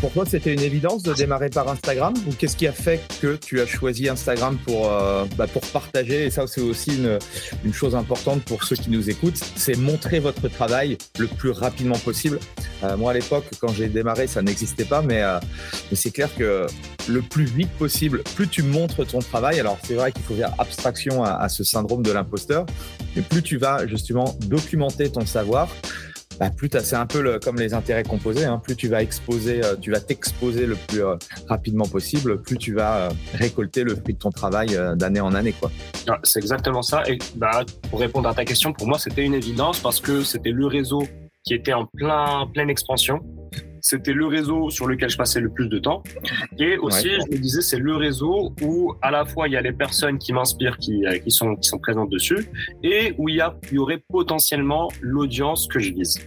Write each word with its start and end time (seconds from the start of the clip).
pour 0.00 0.12
toi, 0.12 0.24
c'était 0.26 0.54
une 0.54 0.62
évidence 0.62 1.02
de 1.02 1.12
démarrer 1.12 1.50
par 1.50 1.68
Instagram 1.68 2.14
ou 2.26 2.32
qu'est-ce 2.32 2.56
qui 2.56 2.66
a 2.66 2.72
fait 2.72 3.00
que 3.20 3.36
tu 3.36 3.60
as 3.60 3.66
choisi 3.66 4.08
Instagram 4.08 4.58
pour, 4.64 4.90
euh, 4.90 5.26
bah, 5.36 5.46
pour 5.46 5.62
partager? 5.66 6.24
Et 6.24 6.30
ça, 6.30 6.46
c'est 6.46 6.62
aussi 6.62 6.96
une, 6.96 7.18
une, 7.64 7.74
chose 7.74 7.94
importante 7.94 8.42
pour 8.42 8.64
ceux 8.64 8.76
qui 8.76 8.90
nous 8.90 9.10
écoutent, 9.10 9.40
c'est 9.56 9.76
montrer 9.76 10.18
votre 10.18 10.48
travail 10.48 10.96
le 11.18 11.26
plus 11.26 11.50
rapidement 11.50 11.98
possible. 11.98 12.38
Euh, 12.82 12.96
moi, 12.96 13.10
à 13.10 13.14
l'époque, 13.14 13.44
quand 13.60 13.72
j'ai 13.72 13.88
démarré, 13.88 14.26
ça 14.26 14.40
n'existait 14.40 14.86
pas, 14.86 15.02
mais, 15.02 15.22
euh, 15.22 15.38
mais 15.90 15.96
c'est 15.96 16.10
clair 16.10 16.30
que 16.34 16.66
le 17.08 17.20
plus 17.20 17.44
vite 17.44 17.70
possible, 17.72 18.22
plus 18.34 18.48
tu 18.48 18.62
montres 18.62 19.06
ton 19.06 19.18
travail, 19.18 19.60
alors 19.60 19.78
c'est 19.84 19.94
vrai 19.94 20.12
qu'il 20.12 20.22
faut 20.22 20.34
faire 20.34 20.54
abstraction 20.58 21.24
à, 21.24 21.32
à 21.32 21.48
ce 21.50 21.62
syndrome 21.62 22.02
de 22.02 22.10
l'imposteur, 22.10 22.64
mais 23.14 23.22
plus 23.22 23.42
tu 23.42 23.58
vas 23.58 23.86
justement 23.86 24.34
documenter 24.46 25.10
ton 25.10 25.26
savoir, 25.26 25.68
bah, 26.40 26.48
plus 26.48 26.70
c'est 26.82 26.96
un 26.96 27.04
peu 27.04 27.38
comme 27.38 27.56
les 27.56 27.74
intérêts 27.74 28.02
composés, 28.02 28.46
hein, 28.46 28.58
plus 28.64 28.74
tu 28.74 28.88
vas 28.88 29.02
exposer, 29.02 29.62
euh, 29.62 29.76
tu 29.76 29.90
vas 29.90 30.00
t'exposer 30.00 30.64
le 30.64 30.74
plus 30.74 31.04
euh, 31.04 31.16
rapidement 31.48 31.84
possible, 31.84 32.40
plus 32.40 32.56
tu 32.56 32.72
vas 32.72 32.96
euh, 32.96 33.10
récolter 33.34 33.84
le 33.84 33.94
fruit 33.94 34.14
de 34.14 34.18
ton 34.18 34.30
travail 34.30 34.68
d'année 34.96 35.20
en 35.20 35.34
année, 35.34 35.52
quoi. 35.52 35.70
c'est 36.22 36.38
exactement 36.38 36.80
ça. 36.80 37.02
Et 37.06 37.18
bah, 37.36 37.62
pour 37.90 38.00
répondre 38.00 38.26
à 38.26 38.34
ta 38.34 38.46
question, 38.46 38.72
pour 38.72 38.86
moi, 38.86 38.98
c'était 38.98 39.22
une 39.22 39.34
évidence 39.34 39.80
parce 39.80 40.00
que 40.00 40.22
c'était 40.22 40.50
le 40.50 40.66
réseau 40.66 41.02
qui 41.44 41.52
était 41.52 41.74
en 41.74 41.84
plein, 41.84 42.46
pleine 42.52 42.70
expansion. 42.70 43.20
C'était 43.82 44.12
le 44.12 44.26
réseau 44.26 44.70
sur 44.70 44.86
lequel 44.86 45.10
je 45.10 45.16
passais 45.16 45.40
le 45.40 45.50
plus 45.50 45.68
de 45.68 45.78
temps. 45.78 46.02
Et 46.58 46.76
aussi, 46.78 47.08
je 47.08 47.36
me 47.36 47.38
disais, 47.38 47.62
c'est 47.62 47.78
le 47.78 47.96
réseau 47.96 48.52
où 48.62 48.94
à 49.02 49.10
la 49.10 49.24
fois 49.24 49.48
il 49.48 49.52
y 49.52 49.56
a 49.56 49.62
les 49.62 49.72
personnes 49.72 50.18
qui 50.18 50.32
m'inspirent, 50.32 50.78
qui, 50.78 51.04
qui, 51.24 51.30
sont, 51.30 51.56
qui 51.56 51.68
sont 51.68 51.78
présentes 51.78 52.10
dessus, 52.10 52.46
et 52.82 53.14
où 53.18 53.28
il 53.28 53.36
y, 53.36 53.40
a, 53.40 53.56
il 53.70 53.74
y 53.74 53.78
aurait 53.78 54.02
potentiellement 54.10 54.88
l'audience 55.00 55.66
que 55.66 55.78
je 55.78 55.92
vise. 55.92 56.18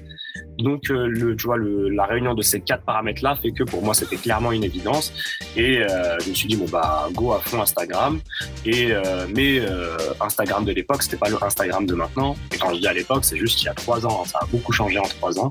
Donc, 0.63 0.90
euh, 0.90 1.08
le, 1.08 1.35
tu 1.35 1.45
vois, 1.45 1.58
le, 1.58 1.90
la 1.90 2.05
réunion 2.05 2.34
de 2.34 2.41
ces 2.41 2.62
quatre 2.62 2.84
paramètres-là 2.84 3.35
fait 3.35 3.52
que 3.52 3.63
pour 3.63 3.84
moi, 3.84 3.94
c'était 3.94 4.16
clairement 4.16 4.53
une 4.53 4.63
évidence. 4.63 5.14
Et 5.58 5.80
euh, 5.80 6.17
je 6.23 6.30
me 6.30 6.33
suis 6.33 6.47
dit, 6.47 6.56
bon, 6.56 6.66
bah, 6.72 7.09
go 7.11 7.33
à 7.33 7.39
fond 7.39 7.61
Instagram. 7.61 8.22
Et, 8.66 8.91
euh, 8.91 9.28
mais 9.36 9.59
euh, 9.59 9.97
Instagram 10.22 10.64
de 10.64 10.72
l'époque, 10.72 11.03
c'était 11.03 11.17
pas 11.17 11.30
le 11.30 11.44
Instagram 11.44 11.86
de 11.86 11.95
maintenant. 11.95 12.38
Et 12.53 12.58
quand 12.58 12.73
je 12.73 12.80
dis 12.80 12.88
à 12.88 12.94
l'époque, 12.94 13.25
c'est 13.25 13.38
juste 13.38 13.58
qu'il 13.58 13.66
y 13.66 13.69
a 13.69 13.73
trois 13.73 14.06
ans. 14.06 14.23
Ça 14.23 14.39
a 14.41 14.45
beaucoup 14.45 14.72
changé 14.72 14.97
en 14.97 15.03
trois 15.03 15.38
ans. 15.38 15.50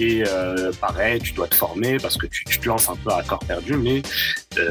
Et 0.00 0.24
euh, 0.26 0.72
pareil, 0.80 1.20
tu 1.20 1.32
dois 1.32 1.46
te 1.46 1.54
former 1.54 1.98
parce 1.98 2.16
que 2.16 2.26
tu, 2.26 2.44
tu, 2.44 2.58
te 2.58 2.68
lances 2.68 2.88
un 2.88 2.96
peu 2.96 3.10
à 3.10 3.22
corps 3.22 3.38
perdu. 3.38 3.76
Mais 3.76 4.02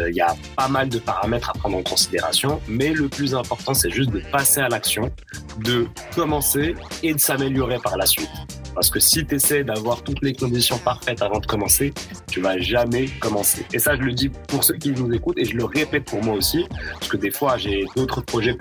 il 0.10 0.16
y 0.16 0.22
a 0.22 0.36
pas 0.56 0.68
mal 0.68 0.90
de 0.90 1.00
paramètres 1.00 1.50
à 1.50 1.54
prendre 1.54 1.78
en 1.78 1.84
considération. 1.84 2.62
Mais 2.68 2.94
le 2.94 3.10
plus 3.10 3.36
important, 3.36 3.74
c'est 3.74 3.92
juste 3.92 4.12
de 4.12 4.22
passer 4.32 4.62
à 4.62 4.70
l'action, 4.70 5.12
de 5.60 5.88
commencer 6.16 6.76
et 7.04 7.14
de 7.14 7.20
s'améliorer 7.20 7.80
par 7.80 7.98
la 7.98 8.06
suite. 8.06 8.30
Parce 8.78 8.92
que 8.92 9.00
si 9.00 9.26
tu 9.26 9.34
essaies 9.34 9.64
d'avoir 9.64 10.04
toutes 10.04 10.22
les 10.22 10.34
conditions 10.34 10.78
parfaites 10.78 11.24
avant 11.24 11.40
de 11.40 11.48
commencer, 11.48 11.92
tu 12.30 12.42
vas 12.42 12.60
jamais 12.60 13.08
commencer. 13.20 13.66
Et 13.74 13.80
ça, 13.80 13.96
je 13.96 14.02
le 14.02 14.14
dis 14.14 14.30
pour 14.30 14.64
ceux 14.64 14.76
qui 14.76 14.92
nous 14.92 15.12
écoutent 15.12 15.40
et 15.40 15.46
je 15.46 15.56
le 15.58 15.66
répète 15.66 16.06
pour 16.06 16.24
moi 16.24 16.36
aussi, 16.36 16.68
parce 16.94 17.08
que 17.08 17.18
des 17.18 17.32
fois, 17.32 17.58
j'ai 17.58 17.86
d'autres 17.96 18.22
projets 18.22 18.56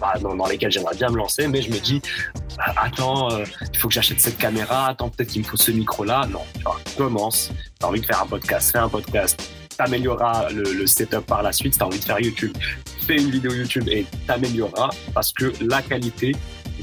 bah, 0.00 0.14
dans, 0.22 0.46
lesquels 0.46 0.70
j'aimerais 0.70 0.94
bien 0.96 1.10
me 1.10 1.18
lancer, 1.18 1.48
mais 1.48 1.60
je 1.60 1.70
me 1.70 1.78
dis, 1.78 2.00
bah, 2.56 2.72
attends, 2.82 3.30
euh, 3.30 3.44
il 3.70 3.78
faut 3.78 3.88
que 3.88 3.94
j'achète 3.94 4.20
cette 4.20 4.38
caméra, 4.38 4.88
attends, 4.88 5.10
peut-être 5.10 5.28
qu'il 5.28 5.42
me 5.42 5.46
faut 5.46 5.58
ce 5.58 5.70
micro-là. 5.70 6.26
Non, 6.30 6.40
tu 6.54 6.62
vois, 6.62 6.80
commence. 6.96 7.50
Tu 7.78 7.84
as 7.84 7.88
envie 7.90 8.00
de 8.00 8.06
faire 8.06 8.22
un 8.22 8.26
podcast, 8.26 8.72
fais 8.72 8.78
un 8.78 8.88
podcast. 8.88 9.50
T'amélioreras 9.78 10.50
le, 10.50 10.64
le 10.74 10.86
setup 10.86 11.24
par 11.26 11.42
la 11.42 11.52
suite. 11.52 11.72
Si 11.72 11.78
tu 11.78 11.84
as 11.84 11.86
envie 11.86 11.98
de 11.98 12.04
faire 12.04 12.20
YouTube, 12.20 12.52
fais 13.06 13.16
une 13.16 13.30
vidéo 13.30 13.52
YouTube 13.52 13.88
et 13.88 14.04
t'amélioreras 14.26 14.90
parce 15.14 15.32
que 15.32 15.52
la 15.64 15.80
qualité, 15.80 16.32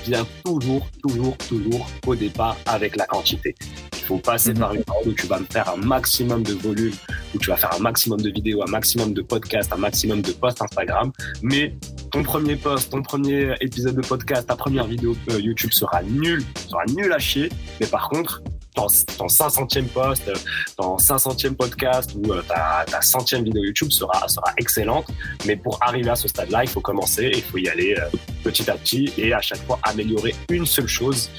vient 0.04 0.26
toujours, 0.44 0.88
toujours, 1.02 1.38
toujours 1.38 1.88
au 2.06 2.16
départ 2.16 2.58
avec 2.66 2.96
la 2.96 3.06
quantité. 3.06 3.56
Il 3.94 4.00
faut 4.00 4.18
passer 4.18 4.54
par 4.54 4.74
une 4.74 4.84
période 4.84 5.08
où 5.08 5.14
tu 5.14 5.26
vas 5.26 5.40
me 5.40 5.46
faire 5.46 5.68
un 5.70 5.78
maximum 5.78 6.44
de 6.44 6.54
volume, 6.54 6.94
où 7.34 7.40
tu 7.40 7.50
vas 7.50 7.58
faire 7.58 7.74
un 7.74 7.80
maximum 7.80 8.22
de 8.22 8.30
vidéos, 8.30 8.62
un 8.62 8.70
maximum 8.70 9.14
de 9.14 9.22
podcasts, 9.22 9.74
un 9.74 9.78
maximum 9.78 10.22
de 10.22 10.32
posts 10.32 10.62
Instagram. 10.62 11.12
Mais 11.42 11.74
ton 12.12 12.22
premier 12.22 12.56
post, 12.56 12.92
ton 12.92 13.02
premier 13.02 13.56
épisode 13.62 13.96
de 13.96 14.06
podcast, 14.06 14.48
ta 14.48 14.56
première 14.56 14.86
vidéo 14.86 15.16
euh, 15.32 15.40
YouTube 15.40 15.72
sera 15.72 16.04
nul, 16.04 16.44
sera 16.70 16.86
nul 16.86 17.12
à 17.12 17.18
chier. 17.18 17.50
Mais 17.80 17.88
par 17.88 18.10
contre, 18.10 18.44
ton, 18.76 18.88
ton 19.18 19.28
500e 19.28 19.88
post, 19.88 20.30
ton 20.78 20.98
500e 20.98 21.56
podcast 21.56 22.12
ou 22.16 22.34
euh, 22.34 22.42
ta, 22.48 22.86
ta 22.90 23.02
centième 23.02 23.44
vidéo 23.44 23.64
YouTube 23.64 23.92
sera, 23.92 24.28
sera 24.28 24.54
excellente. 24.58 25.08
Mais 25.46 25.56
pour 25.56 25.80
arriver 25.82 26.10
à 26.10 26.16
ce 26.16 26.28
stade-là, 26.28 26.64
il 26.64 26.70
faut 26.70 26.82
commencer, 26.82 27.32
il 27.34 27.42
faut 27.42 27.58
y 27.58 27.70
aller 27.70 27.96
euh, 27.98 28.18
petit 28.44 28.70
à 28.70 28.76
petit 28.76 29.12
et 29.18 29.34
à 29.34 29.42
chaque 29.42 29.66
fois 29.66 29.80
améliorer 29.84 30.36
une 30.50 30.66
seule 30.66 30.88
chose. 30.88 31.32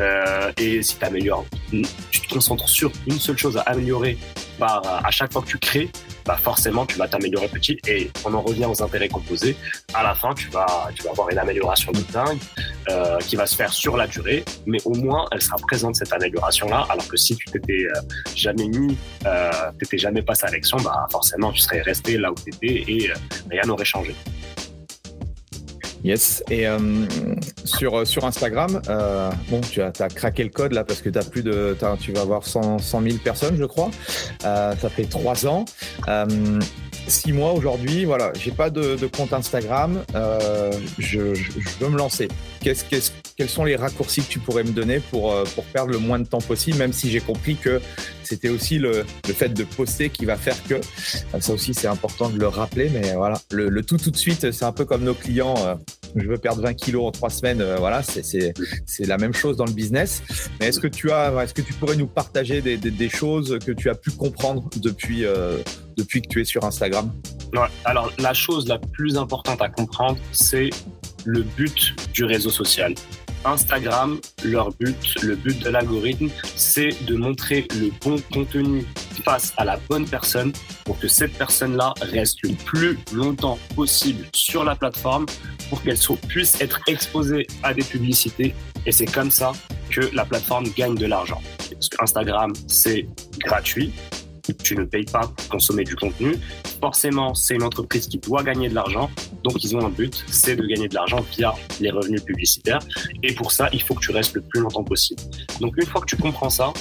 Euh, 0.00 0.52
et 0.56 0.82
si 0.82 0.96
tu 0.96 1.04
améliores, 1.04 1.44
tu 2.10 2.20
te 2.20 2.32
concentres 2.32 2.68
sur 2.68 2.90
une 3.06 3.18
seule 3.18 3.38
chose 3.38 3.56
à 3.56 3.62
améliorer 3.62 4.16
par, 4.58 4.82
à 5.04 5.10
chaque 5.10 5.32
fois 5.32 5.42
que 5.42 5.48
tu 5.48 5.58
crées, 5.58 5.90
bah 6.24 6.38
forcément 6.40 6.86
tu 6.86 6.98
vas 6.98 7.08
t'améliorer 7.08 7.48
petit 7.48 7.78
et 7.86 8.10
on 8.24 8.34
en 8.34 8.42
revient 8.42 8.66
aux 8.66 8.82
intérêts 8.82 9.08
composés. 9.08 9.56
À 9.92 10.02
la 10.02 10.14
fin, 10.14 10.32
tu 10.34 10.48
vas, 10.50 10.88
tu 10.94 11.02
vas 11.02 11.10
avoir 11.10 11.30
une 11.30 11.38
amélioration 11.38 11.92
de 11.92 12.00
dingue 12.12 12.38
euh, 12.90 13.18
qui 13.18 13.36
va 13.36 13.46
se 13.46 13.56
faire 13.56 13.72
sur 13.72 13.96
la 13.96 14.06
durée, 14.06 14.44
mais 14.66 14.78
au 14.84 14.94
moins 14.94 15.26
elle 15.32 15.42
sera 15.42 15.56
présente 15.56 15.96
cette 15.96 16.12
amélioration-là. 16.12 16.86
Alors 16.88 17.06
que 17.08 17.16
si 17.16 17.36
tu 17.36 17.46
t'étais 17.46 17.84
euh, 17.84 18.00
jamais 18.34 18.68
mis, 18.68 18.96
euh, 19.26 19.50
t'étais 19.78 19.98
jamais 19.98 20.22
passé 20.22 20.46
à 20.46 20.50
l'action, 20.50 20.78
bah 20.78 21.06
forcément 21.10 21.52
tu 21.52 21.60
serais 21.60 21.82
resté 21.82 22.16
là 22.18 22.30
où 22.30 22.34
tu 22.34 22.54
étais 22.54 22.90
et 22.90 23.10
euh, 23.10 23.14
rien 23.50 23.62
n'aurait 23.66 23.84
changé. 23.84 24.14
Yes. 26.04 26.44
Et 26.50 26.68
euh, 26.68 26.78
sur, 27.64 28.06
sur 28.06 28.26
Instagram, 28.26 28.82
euh, 28.90 29.30
bon, 29.48 29.62
tu 29.62 29.80
as, 29.80 29.90
as, 29.98 30.08
craqué 30.08 30.44
le 30.44 30.50
code 30.50 30.72
là 30.72 30.84
parce 30.84 31.00
que 31.00 31.08
as 31.18 31.24
plus 31.24 31.42
de, 31.42 31.74
as, 31.80 31.96
tu 31.96 32.12
vas 32.12 32.20
avoir 32.20 32.44
100, 32.46 32.78
100 32.78 33.02
000 33.02 33.16
personnes, 33.24 33.56
je 33.56 33.64
crois. 33.64 33.90
Euh, 34.44 34.76
ça 34.76 34.88
fait 34.90 35.04
trois 35.06 35.46
ans. 35.46 35.64
Euh, 37.06 37.10
six 37.10 37.32
mois 37.32 37.52
aujourd'hui, 37.52 38.04
voilà, 38.04 38.32
j'ai 38.38 38.50
pas 38.50 38.70
de, 38.70 38.96
de, 38.96 39.06
compte 39.06 39.32
Instagram. 39.32 40.02
Euh, 40.14 40.72
je, 40.98 41.34
je, 41.34 41.52
je, 41.58 41.68
veux 41.80 41.88
me 41.88 41.98
lancer. 41.98 42.28
Qu'est-ce, 42.60 42.84
qu'est-ce, 42.84 43.10
quels 43.36 43.48
sont 43.48 43.64
les 43.64 43.76
raccourcis 43.76 44.22
que 44.22 44.28
tu 44.28 44.38
pourrais 44.38 44.64
me 44.64 44.70
donner 44.70 45.00
pour, 45.00 45.32
euh, 45.32 45.44
pour 45.54 45.64
perdre 45.64 45.92
le 45.92 45.98
moins 45.98 46.18
de 46.18 46.26
temps 46.26 46.40
possible, 46.40 46.78
même 46.78 46.92
si 46.92 47.10
j'ai 47.10 47.20
compris 47.20 47.56
que 47.56 47.80
c'était 48.22 48.48
aussi 48.48 48.78
le, 48.78 49.04
le, 49.26 49.34
fait 49.34 49.48
de 49.50 49.64
poster 49.64 50.08
qui 50.08 50.24
va 50.24 50.36
faire 50.36 50.56
que. 50.64 50.80
Ça 51.40 51.52
aussi, 51.52 51.74
c'est 51.74 51.88
important 51.88 52.28
de 52.30 52.38
le 52.38 52.48
rappeler, 52.48 52.90
mais 52.90 53.14
voilà, 53.14 53.40
le, 53.50 53.68
le 53.68 53.82
tout 53.82 53.98
tout 53.98 54.10
de 54.10 54.16
suite, 54.16 54.50
c'est 54.52 54.64
un 54.64 54.72
peu 54.72 54.84
comme 54.84 55.04
nos 55.04 55.14
clients. 55.14 55.54
Euh, 55.58 55.74
je 56.16 56.28
veux 56.28 56.38
perdre 56.38 56.62
20 56.62 56.74
kilos 56.74 57.06
en 57.06 57.10
trois 57.10 57.30
semaines. 57.30 57.60
Euh, 57.60 57.76
voilà, 57.76 58.02
c'est 58.02 58.54
la 59.06 59.18
même 59.18 59.34
chose 59.34 59.56
dans 59.56 59.64
le 59.64 59.72
business. 59.72 60.22
Mais 60.60 60.66
est-ce 60.66 60.80
que 60.80 60.86
tu 60.86 61.10
as, 61.10 61.32
est-ce 61.42 61.54
que 61.54 61.62
tu 61.62 61.72
pourrais 61.72 61.96
nous 61.96 62.06
partager 62.06 62.60
des, 62.60 62.76
des, 62.76 62.90
des 62.90 63.08
choses 63.08 63.58
que 63.64 63.72
tu 63.72 63.90
as 63.90 63.94
pu 63.94 64.10
comprendre 64.12 64.68
depuis, 64.76 65.24
euh, 65.24 65.58
depuis 65.96 66.22
que 66.22 66.28
tu 66.28 66.40
es 66.40 66.44
sur 66.44 66.64
Instagram 66.64 67.12
ouais, 67.52 67.60
Alors, 67.84 68.12
la 68.18 68.34
chose 68.34 68.68
la 68.68 68.78
plus 68.78 69.16
importante 69.16 69.60
à 69.62 69.68
comprendre, 69.68 70.18
c'est 70.32 70.70
le 71.24 71.42
but 71.42 71.94
du 72.12 72.24
réseau 72.24 72.50
social. 72.50 72.94
Instagram, 73.44 74.20
leur 74.42 74.70
but, 74.72 75.22
le 75.22 75.36
but 75.36 75.58
de 75.62 75.68
l'algorithme, 75.68 76.28
c'est 76.56 76.90
de 77.04 77.14
montrer 77.14 77.66
le 77.78 77.90
bon 78.02 78.16
contenu 78.32 78.84
face 79.24 79.52
à 79.56 79.64
la 79.64 79.78
bonne 79.88 80.08
personne 80.08 80.52
pour 80.84 80.98
que 80.98 81.08
cette 81.08 81.36
personne-là 81.36 81.92
reste 82.00 82.38
le 82.42 82.54
plus 82.64 82.98
longtemps 83.12 83.58
possible 83.74 84.26
sur 84.34 84.64
la 84.64 84.74
plateforme 84.74 85.26
pour 85.68 85.82
qu'elle 85.82 85.98
puisse 86.28 86.60
être 86.60 86.80
exposée 86.86 87.46
à 87.62 87.74
des 87.74 87.82
publicités. 87.82 88.54
Et 88.86 88.92
c'est 88.92 89.06
comme 89.06 89.30
ça 89.30 89.52
que 89.90 90.10
la 90.14 90.24
plateforme 90.24 90.66
gagne 90.76 90.94
de 90.94 91.06
l'argent. 91.06 91.40
Parce 91.70 91.88
que 91.88 92.02
Instagram, 92.02 92.52
c'est 92.66 93.06
gratuit 93.40 93.92
tu 94.52 94.76
ne 94.76 94.84
payes 94.84 95.04
pas 95.04 95.26
pour 95.26 95.48
consommer 95.48 95.84
du 95.84 95.96
contenu. 95.96 96.36
Forcément, 96.80 97.34
c'est 97.34 97.54
une 97.54 97.62
entreprise 97.62 98.06
qui 98.06 98.18
doit 98.18 98.42
gagner 98.42 98.68
de 98.68 98.74
l'argent. 98.74 99.10
Donc, 99.42 99.62
ils 99.64 99.76
ont 99.76 99.84
un 99.84 99.90
but, 99.90 100.24
c'est 100.28 100.56
de 100.56 100.66
gagner 100.66 100.88
de 100.88 100.94
l'argent 100.94 101.24
via 101.36 101.54
les 101.80 101.90
revenus 101.90 102.22
publicitaires. 102.22 102.80
Et 103.22 103.34
pour 103.34 103.52
ça, 103.52 103.68
il 103.72 103.82
faut 103.82 103.94
que 103.94 104.04
tu 104.04 104.12
restes 104.12 104.34
le 104.34 104.42
plus 104.42 104.60
longtemps 104.60 104.84
possible. 104.84 105.20
Donc, 105.60 105.74
une 105.76 105.86
fois 105.86 106.00
que 106.00 106.06
tu 106.06 106.16
comprends 106.16 106.50
ça, 106.50 106.72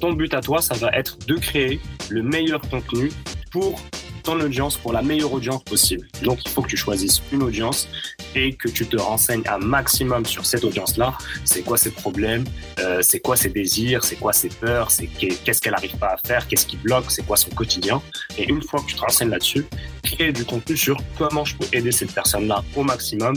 ton 0.00 0.12
but 0.12 0.32
à 0.34 0.40
toi, 0.40 0.60
ça 0.60 0.74
va 0.74 0.90
être 0.90 1.18
de 1.26 1.36
créer 1.36 1.80
le 2.10 2.22
meilleur 2.22 2.60
contenu 2.60 3.10
pour 3.50 3.80
ton 4.26 4.40
audience 4.40 4.76
pour 4.76 4.92
la 4.92 5.02
meilleure 5.02 5.32
audience 5.32 5.62
possible. 5.62 6.08
Donc, 6.22 6.40
il 6.44 6.50
faut 6.50 6.60
que 6.60 6.68
tu 6.68 6.76
choisisses 6.76 7.22
une 7.32 7.44
audience 7.44 7.88
et 8.34 8.54
que 8.54 8.68
tu 8.68 8.84
te 8.84 8.96
renseignes 8.96 9.44
un 9.46 9.58
maximum 9.58 10.26
sur 10.26 10.44
cette 10.44 10.64
audience-là. 10.64 11.16
C'est 11.44 11.62
quoi 11.62 11.78
ses 11.78 11.92
problèmes, 11.92 12.44
euh, 12.80 13.02
c'est 13.02 13.20
quoi 13.20 13.36
ses 13.36 13.50
désirs, 13.50 14.02
c'est 14.02 14.16
quoi 14.16 14.32
ses 14.32 14.48
peurs, 14.48 14.90
c'est 14.90 15.06
qu'est-ce 15.06 15.62
qu'elle 15.62 15.74
n'arrive 15.74 15.96
pas 15.96 16.14
à 16.14 16.16
faire, 16.26 16.48
qu'est-ce 16.48 16.66
qui 16.66 16.76
bloque, 16.76 17.08
c'est 17.08 17.24
quoi 17.24 17.36
son 17.36 17.50
quotidien? 17.50 18.02
Et 18.36 18.48
une 18.48 18.62
fois 18.62 18.80
que 18.80 18.86
tu 18.86 18.96
te 18.96 19.00
renseignes 19.00 19.30
là-dessus, 19.30 19.64
créer 20.06 20.32
du 20.32 20.44
contenu 20.44 20.76
sur 20.76 20.96
comment 21.18 21.44
je 21.44 21.56
peux 21.56 21.66
aider 21.72 21.92
cette 21.92 22.12
personne-là 22.12 22.62
au 22.74 22.82
maximum. 22.82 23.34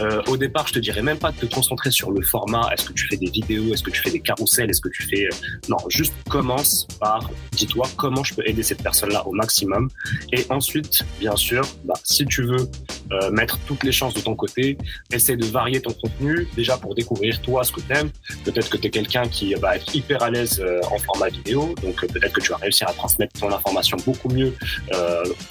Euh, 0.00 0.22
au 0.26 0.36
départ, 0.36 0.66
je 0.68 0.74
te 0.74 0.78
dirais 0.78 1.02
même 1.02 1.18
pas 1.18 1.32
de 1.32 1.38
te 1.38 1.46
concentrer 1.54 1.90
sur 1.90 2.10
le 2.10 2.22
format. 2.22 2.68
Est-ce 2.72 2.84
que 2.88 2.92
tu 2.92 3.06
fais 3.08 3.16
des 3.16 3.30
vidéos? 3.30 3.72
Est-ce 3.72 3.82
que 3.82 3.90
tu 3.90 4.02
fais 4.02 4.10
des 4.10 4.20
carousels? 4.20 4.68
Est-ce 4.70 4.80
que 4.80 4.88
tu 4.88 5.04
fais... 5.04 5.24
Euh, 5.26 5.68
non, 5.68 5.78
juste 5.88 6.14
commence 6.28 6.86
par, 7.00 7.30
dis-toi 7.52 7.86
comment 7.96 8.24
je 8.24 8.34
peux 8.34 8.46
aider 8.46 8.62
cette 8.62 8.82
personne-là 8.82 9.26
au 9.26 9.32
maximum. 9.32 9.88
Et 10.32 10.44
ensuite, 10.50 11.04
bien 11.20 11.36
sûr, 11.36 11.62
bah, 11.84 11.94
si 12.04 12.26
tu 12.26 12.42
veux 12.42 12.68
euh, 13.12 13.30
mettre 13.30 13.58
toutes 13.66 13.84
les 13.84 13.92
chances 13.92 14.14
de 14.14 14.20
ton 14.20 14.34
côté, 14.34 14.76
essayer 15.12 15.36
de 15.36 15.46
varier 15.46 15.80
ton 15.80 15.92
contenu, 15.92 16.46
déjà 16.54 16.76
pour 16.76 16.94
découvrir 16.94 17.40
toi 17.40 17.64
ce 17.64 17.72
que 17.72 17.80
t'aimes. 17.80 18.10
Peut-être 18.44 18.68
que 18.68 18.76
tu 18.76 18.88
es 18.88 18.90
quelqu'un 18.90 19.28
qui 19.28 19.54
va 19.54 19.76
être 19.76 19.94
hyper 19.94 20.22
à 20.22 20.30
l'aise 20.30 20.60
euh, 20.60 20.80
en 20.90 20.98
format 20.98 21.28
vidéo, 21.28 21.74
donc 21.82 22.02
euh, 22.02 22.06
peut-être 22.06 22.32
que 22.32 22.40
tu 22.40 22.50
vas 22.50 22.58
réussir 22.58 22.88
à 22.88 22.92
transmettre 22.92 23.38
ton 23.40 23.52
information 23.52 23.96
beaucoup 24.04 24.28
mieux 24.28 24.54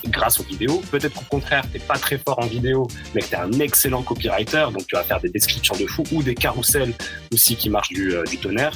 grâce 0.07 0.39
aux 0.39 0.44
vidéos. 0.44 0.81
Peut-être 0.92 1.13
qu'au 1.13 1.25
contraire, 1.30 1.63
t'es 1.71 1.80
pas 1.80 1.98
très 1.98 2.18
fort 2.18 2.39
en 2.39 2.45
vidéo, 2.45 2.88
mais 3.13 3.21
que 3.21 3.27
tu 3.27 3.33
es 3.33 3.38
un 3.38 3.51
excellent 3.59 4.04
copywriter, 4.04 4.68
donc 4.71 4.88
tu 4.88 4.95
vas 4.95 5.04
faire 5.04 5.19
des 5.19 5.30
descriptions 5.30 5.75
de 5.75 5.86
fou 5.86 6.04
ou 6.12 6.24
des 6.24 6.36
carousels 6.36 6.94
aussi 7.33 7.56
qui 7.56 7.69
marchent 7.69 7.89
du, 7.89 8.13
du 8.30 8.38
tonnerre. 8.38 8.74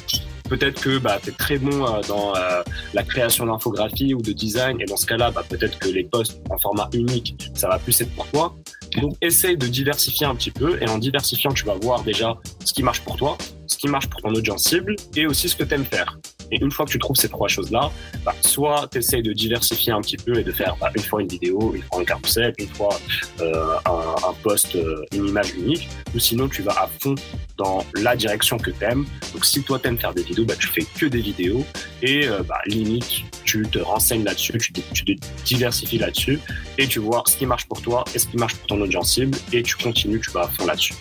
Peut-être 0.51 0.81
que 0.81 0.98
bah, 0.98 1.18
tu 1.24 1.30
es 1.30 1.31
très 1.31 1.57
bon 1.57 1.86
euh, 1.86 2.01
dans 2.09 2.36
euh, 2.36 2.62
la 2.94 3.03
création 3.03 3.45
d'infographie 3.45 4.13
ou 4.13 4.21
de 4.21 4.33
design, 4.33 4.81
et 4.81 4.86
dans 4.86 4.98
ce 4.98 5.06
cas-là, 5.06 5.31
bah, 5.31 5.45
peut-être 5.48 5.80
que 5.80 5.88
les 5.88 6.03
posts 6.03 6.42
en 6.50 6.57
format 6.57 6.89
unique, 6.92 7.38
ça 7.53 7.69
va 7.69 7.80
plus 7.80 8.01
être 8.01 8.13
pour 8.15 8.27
toi. 8.27 8.53
Donc, 8.98 9.15
essaye 9.21 9.56
de 9.56 9.68
diversifier 9.68 10.27
un 10.27 10.36
petit 10.36 10.51
peu, 10.51 10.77
et 10.81 10.89
en 10.89 10.98
diversifiant, 10.98 11.53
tu 11.53 11.63
vas 11.63 11.75
voir 11.75 12.03
déjà 12.03 12.38
ce 12.65 12.74
qui 12.74 12.83
marche 12.83 13.00
pour 13.00 13.15
toi, 13.15 13.38
ce 13.65 13.77
qui 13.77 13.88
marche 13.88 14.09
pour 14.09 14.21
ton 14.21 14.33
audience 14.33 14.63
cible, 14.63 14.94
et 15.15 15.25
aussi 15.25 15.48
ce 15.48 15.56
que 15.56 15.63
tu 15.63 15.74
aimes 15.74 15.86
faire. 15.86 16.19
Et 16.51 16.62
une 16.62 16.71
fois 16.71 16.86
que 16.86 16.92
tu 16.92 17.00
trouves 17.00 17.15
ces 17.15 17.30
trois 17.30 17.48
choses-là, 17.48 17.92
bah, 18.25 18.36
soit 18.42 18.88
tu 18.92 18.98
essayes 18.98 19.24
de 19.24 19.33
diversifier 19.33 19.94
un 19.94 20.01
petit 20.01 20.18
peu 20.18 20.38
et 20.38 20.44
de 20.44 20.51
faire 20.51 20.75
bah, 20.80 20.92
une 20.95 21.03
fois 21.03 21.21
une 21.21 21.27
vidéo, 21.27 21.74
une 21.75 21.81
fois 21.83 22.01
un 22.01 22.06
carrousel, 22.06 22.53
une 22.59 22.68
fois 22.68 22.98
euh, 23.39 23.75
un, 23.86 24.30
un, 24.30 24.33
post, 24.44 24.75
euh, 24.75 25.06
une 25.13 25.27
image 25.27 25.51
unique, 25.56 25.88
ou 26.13 26.19
sinon 26.19 26.48
tu 26.48 26.62
vas 26.62 26.74
à 26.74 26.89
fond 27.00 27.15
dans 27.57 27.86
la 27.95 28.15
direction 28.15 28.57
que 28.57 28.71
tu 28.71 28.83
aimes. 28.83 29.06
Donc 29.33 29.45
si 29.45 29.63
toi 29.63 29.80
tu 29.80 29.88
aimes 29.88 29.98
faire 29.98 30.13
des 30.13 30.24
vidéos, 30.24 30.45
bah, 30.45 30.56
tu 30.59 30.68
fais 30.68 30.86
que 31.00 31.06
des 31.06 31.21
vidéos 31.21 31.65
et 32.01 32.27
euh, 32.27 32.44
bah, 32.44 32.59
limite 32.65 33.24
tu 33.44 33.63
te 33.63 33.80
renseignes 33.80 34.24
là-dessus, 34.24 34.57
tu, 34.59 34.71
tu 34.71 35.06
te 35.06 35.25
diversifies 35.45 35.97
là-dessus 35.97 36.39
et 36.77 36.88
tu 36.88 37.00
vois 37.00 37.24
ce 37.27 37.36
qui 37.36 37.45
marche 37.45 37.65
pour 37.68 37.81
toi 37.81 38.04
et 38.15 38.19
ce 38.19 38.27
qui 38.27 38.38
marche 38.38 38.56
pour 38.56 38.68
ton 38.68 38.81
audience 38.81 39.13
cible 39.13 39.38
et 39.51 39.63
tu 39.63 39.75
continues, 39.75 40.21
tu 40.21 40.31
vas 40.31 40.44
à 40.44 40.47
fond 40.47 40.65
là-dessus. 40.65 40.94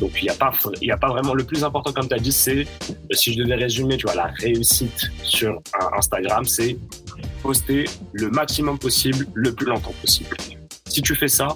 Donc 0.00 0.12
il 0.20 0.24
n'y 0.24 0.30
a 0.30 0.34
pas, 0.34 0.52
y 0.80 0.90
a 0.90 0.96
pas 0.96 1.08
vraiment. 1.08 1.34
Le 1.34 1.44
plus 1.44 1.64
important, 1.64 1.92
comme 1.92 2.08
tu 2.08 2.14
as 2.14 2.18
dit, 2.18 2.32
c'est 2.32 2.66
si 3.12 3.32
je 3.32 3.42
devais 3.42 3.54
résumer, 3.54 3.96
tu 3.96 4.06
vois, 4.06 4.14
la 4.14 4.32
réussite 4.40 5.10
sur 5.22 5.60
Instagram, 5.96 6.44
c'est 6.44 6.76
poster 7.42 7.84
le 8.12 8.30
maximum 8.30 8.78
possible, 8.78 9.26
le 9.34 9.52
plus 9.54 9.66
longtemps 9.66 9.94
possible. 10.00 10.36
Si 10.86 11.02
tu 11.02 11.14
fais 11.14 11.28
ça, 11.28 11.48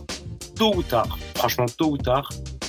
tôt 0.56 0.74
ou 0.74 0.82
tard, 0.82 1.18
franchement 1.34 1.66
tôt 1.66 1.90
ou 1.92 1.98
tard, 1.98 2.28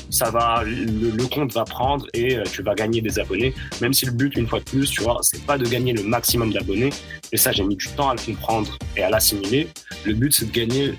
ça 0.09 0.31
va, 0.31 0.63
le, 0.65 1.27
compte 1.27 1.53
va 1.53 1.63
prendre 1.63 2.07
et 2.13 2.35
euh, 2.35 2.43
tu 2.51 2.63
vas 2.63 2.73
gagner 2.73 3.01
des 3.01 3.19
abonnés. 3.19 3.53
Même 3.81 3.93
si 3.93 4.05
le 4.05 4.11
but, 4.11 4.35
une 4.35 4.47
fois 4.47 4.59
de 4.59 4.63
plus, 4.63 4.89
tu 4.89 5.03
vois, 5.03 5.19
c'est 5.21 5.43
pas 5.45 5.57
de 5.57 5.65
gagner 5.65 5.93
le 5.93 6.03
maximum 6.03 6.51
d'abonnés. 6.51 6.89
Et 7.31 7.37
ça, 7.37 7.51
j'ai 7.51 7.63
mis 7.63 7.75
du 7.75 7.87
temps 7.89 8.09
à 8.09 8.15
le 8.15 8.19
comprendre 8.19 8.77
et 8.97 9.03
à 9.03 9.09
l'assimiler. 9.09 9.69
Le 10.05 10.13
but, 10.13 10.33
c'est 10.33 10.45
de 10.45 10.51
gagner. 10.51 10.93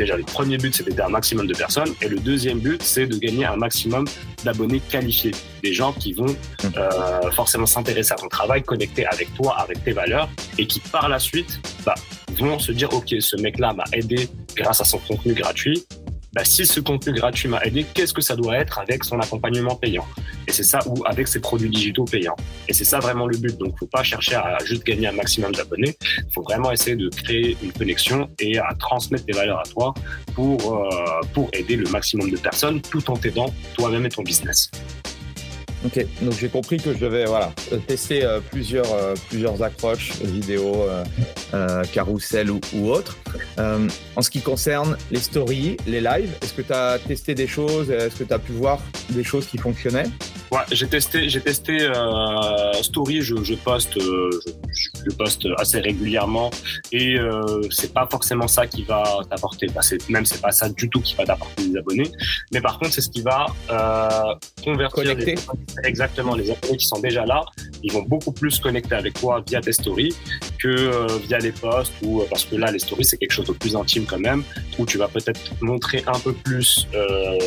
Déjà, 0.00 0.16
le 0.16 0.22
premier 0.22 0.56
but, 0.56 0.74
c'est 0.74 0.82
d'aider 0.82 1.02
un 1.02 1.10
maximum 1.10 1.46
de 1.46 1.52
personnes. 1.52 1.92
Et 2.00 2.08
le 2.08 2.18
deuxième 2.18 2.58
but, 2.58 2.82
c'est 2.82 3.06
de 3.06 3.18
gagner 3.18 3.44
un 3.44 3.56
maximum 3.56 4.06
d'abonnés 4.42 4.80
qualifiés. 4.80 5.32
Des 5.62 5.74
gens 5.74 5.92
qui 5.92 6.14
vont 6.14 6.24
mmh. 6.24 6.68
euh, 6.78 7.30
forcément 7.32 7.66
s'intéresser 7.66 8.14
à 8.14 8.16
ton 8.16 8.28
travail, 8.28 8.62
connecter 8.62 9.04
avec 9.04 9.34
toi, 9.34 9.58
avec 9.58 9.84
tes 9.84 9.92
valeurs, 9.92 10.30
et 10.56 10.66
qui 10.66 10.80
par 10.80 11.10
la 11.10 11.18
suite 11.18 11.60
bah, 11.84 11.94
vont 12.38 12.58
se 12.58 12.72
dire, 12.72 12.90
OK, 12.94 13.14
ce 13.20 13.36
mec-là 13.36 13.74
m'a 13.74 13.84
aidé 13.92 14.30
grâce 14.56 14.80
à 14.80 14.84
son 14.84 14.96
contenu 14.96 15.34
gratuit 15.34 15.84
bah, 16.32 16.44
si 16.44 16.66
ce 16.66 16.80
contenu 16.80 17.12
gratuit 17.12 17.48
m'a 17.48 17.60
aidé, 17.64 17.84
qu'est-ce 17.94 18.14
que 18.14 18.20
ça 18.20 18.36
doit 18.36 18.56
être 18.56 18.78
avec 18.78 19.04
son 19.04 19.18
accompagnement 19.18 19.74
payant? 19.74 20.06
Et 20.46 20.52
c'est 20.52 20.62
ça, 20.62 20.80
ou 20.86 21.02
avec 21.04 21.28
ses 21.28 21.40
produits 21.40 21.70
digitaux 21.70 22.04
payants. 22.04 22.36
Et 22.68 22.72
c'est 22.72 22.84
ça 22.84 23.00
vraiment 23.00 23.26
le 23.26 23.36
but. 23.36 23.56
Donc, 23.58 23.78
faut 23.78 23.86
pas 23.86 24.02
chercher 24.02 24.36
à 24.36 24.58
juste 24.64 24.84
gagner 24.84 25.08
un 25.08 25.12
maximum 25.12 25.52
d'abonnés. 25.52 25.96
Il 26.18 26.32
faut 26.32 26.42
vraiment 26.42 26.70
essayer 26.70 26.96
de 26.96 27.08
créer 27.08 27.56
une 27.62 27.72
connexion 27.72 28.30
et 28.38 28.58
à 28.58 28.74
transmettre 28.78 29.24
des 29.24 29.32
valeurs 29.32 29.60
à 29.60 29.64
toi 29.64 29.94
pour, 30.34 30.74
euh, 30.74 31.20
pour 31.34 31.48
aider 31.52 31.76
le 31.76 31.88
maximum 31.90 32.30
de 32.30 32.36
personnes 32.36 32.80
tout 32.80 33.10
en 33.10 33.16
t'aidant 33.16 33.52
toi-même 33.74 34.06
et 34.06 34.10
ton 34.10 34.22
business. 34.22 34.70
Ok, 35.84 36.04
donc 36.20 36.34
j'ai 36.38 36.48
compris 36.48 36.76
que 36.76 36.92
je 36.92 36.98
devais 36.98 37.24
voilà, 37.24 37.52
tester 37.86 38.22
euh, 38.22 38.40
plusieurs, 38.40 38.92
euh, 38.92 39.14
plusieurs 39.30 39.62
accroches, 39.62 40.12
vidéo, 40.20 40.86
euh, 41.54 41.84
carrousel 41.92 42.50
ou, 42.50 42.60
ou 42.74 42.90
autre. 42.90 43.16
en 43.58 44.22
ce 44.22 44.30
qui 44.30 44.40
concerne 44.40 44.96
les 45.10 45.20
stories, 45.20 45.78
les 45.86 46.00
lives, 46.00 46.32
est-ce 46.42 46.52
que 46.52 46.62
tu 46.62 46.72
as 46.72 46.98
testé 46.98 47.34
des 47.34 47.46
choses? 47.46 47.90
Est-ce 47.90 48.16
que 48.16 48.24
tu 48.24 48.32
as 48.32 48.38
pu 48.38 48.52
voir 48.52 48.78
des 49.10 49.24
choses 49.24 49.46
qui 49.46 49.56
fonctionnaient? 49.56 50.10
Ouais, 50.50 50.58
j'ai 50.72 50.88
testé, 50.88 51.28
j'ai 51.28 51.40
testé 51.40 51.80
euh, 51.80 52.72
Story, 52.82 53.22
je, 53.22 53.36
je 53.44 53.54
poste, 53.54 53.96
euh, 53.98 54.30
je, 54.72 54.88
je, 55.08 55.14
poste 55.14 55.46
assez 55.56 55.78
régulièrement 55.78 56.50
et 56.90 57.16
euh, 57.16 57.62
c'est 57.70 57.94
pas 57.94 58.08
forcément 58.10 58.48
ça 58.48 58.66
qui 58.66 58.82
va 58.82 59.20
t'apporter, 59.30 59.68
bah, 59.68 59.80
même 60.08 60.26
c'est 60.26 60.40
pas 60.40 60.50
ça 60.50 60.68
du 60.68 60.90
tout 60.90 61.00
qui 61.00 61.14
va 61.14 61.24
t'apporter 61.24 61.68
des 61.68 61.78
abonnés, 61.78 62.10
mais 62.52 62.60
par 62.60 62.80
contre 62.80 62.92
c'est 62.94 63.00
ce 63.00 63.10
qui 63.10 63.22
va 63.22 63.46
euh, 63.70 64.34
convertir 64.64 65.14
les, 65.14 65.36
exactement 65.84 66.34
les 66.34 66.50
abonnés 66.50 66.76
qui 66.76 66.86
sont 66.86 67.00
déjà 67.00 67.24
là, 67.24 67.44
ils 67.82 67.92
vont 67.92 68.02
beaucoup 68.02 68.32
plus 68.32 68.58
connecter 68.58 68.94
avec 68.94 69.14
toi 69.14 69.42
via 69.46 69.60
tes 69.60 69.72
stories 69.72 70.14
que 70.62 70.68
euh, 70.68 71.06
via 71.26 71.38
les 71.38 71.52
posts 71.52 71.92
ou 72.02 72.20
euh, 72.20 72.24
parce 72.28 72.44
que 72.44 72.56
là 72.56 72.70
les 72.70 72.78
stories 72.78 73.04
c'est 73.04 73.16
quelque 73.16 73.32
chose 73.32 73.46
de 73.46 73.52
plus 73.52 73.76
intime 73.76 74.04
quand 74.04 74.18
même 74.18 74.42
où 74.78 74.86
tu 74.86 74.98
vas 74.98 75.08
peut-être 75.08 75.40
montrer 75.60 76.02
un 76.06 76.18
peu 76.18 76.32
plus 76.32 76.86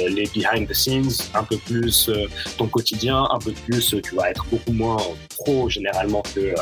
les 0.10 0.28
behind 0.36 0.68
the 0.68 0.74
scenes, 0.74 1.12
un 1.34 1.44
peu 1.44 1.58
plus 1.58 2.10
ton 2.58 2.68
quotidien 2.68 3.28
un 3.32 3.40
peu 3.40 3.52
plus, 3.52 3.96
tu 4.04 4.16
vas 4.16 4.30
être 4.30 4.46
beaucoup 4.50 4.72
moins 4.72 4.98
pro 5.38 5.70
généralement 5.70 6.24
que, 6.34 6.40
euh, 6.40 6.56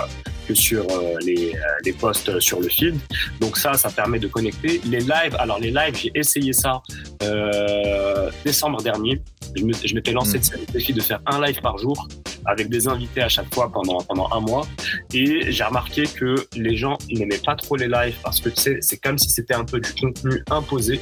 que 0.48 0.54
sur 0.54 0.84
euh, 0.90 1.18
les, 1.26 1.54
euh, 1.56 1.60
les 1.86 1.94
posts 1.94 2.40
sur 2.40 2.60
le 2.60 2.70
feed. 2.70 2.96
Donc 3.40 3.58
ça, 3.58 3.74
ça 3.74 3.90
permet 3.90 4.20
de 4.20 4.28
connecter. 4.28 4.82
Les 4.86 5.00
lives, 5.00 5.36
alors 5.40 5.60
les 5.60 5.72
lives, 5.72 5.96
j'ai 5.96 6.12
essayé 6.16 6.54
ça 6.54 6.82
euh, 7.24 8.32
décembre 8.46 8.82
dernier. 8.82 9.22
Je 9.56 9.96
m'étais 9.96 10.14
lancé 10.14 10.38
mmh. 10.38 10.60
le 10.68 10.74
défi 10.74 10.94
de 10.94 11.02
faire 11.02 11.20
un 11.26 11.42
live 11.46 11.60
par 11.62 11.78
jour 11.78 12.08
avec 12.46 12.70
des 12.70 12.88
invités 12.88 13.22
à 13.22 13.30
chaque 13.30 13.54
fois 13.54 13.72
pendant, 13.72 14.00
pendant 14.02 14.30
un 14.32 14.40
mois. 14.40 14.68
Et 15.14 15.52
j'ai 15.52 15.64
remarqué 15.64 16.04
que 16.04 16.36
les 16.56 16.76
gens 16.76 16.98
n'aimaient 17.10 17.42
pas 17.44 17.56
trop 17.56 17.76
les 17.76 17.88
lives 17.88 18.16
parce 18.24 18.40
que 18.40 18.50
tu 18.50 18.78
c'est 18.82 18.98
comme 18.98 19.18
si 19.18 19.30
c'était 19.30 19.54
un 19.54 19.66
peu 19.66 19.80
du 19.80 19.92
contenu 19.94 20.44
imposé. 20.50 21.00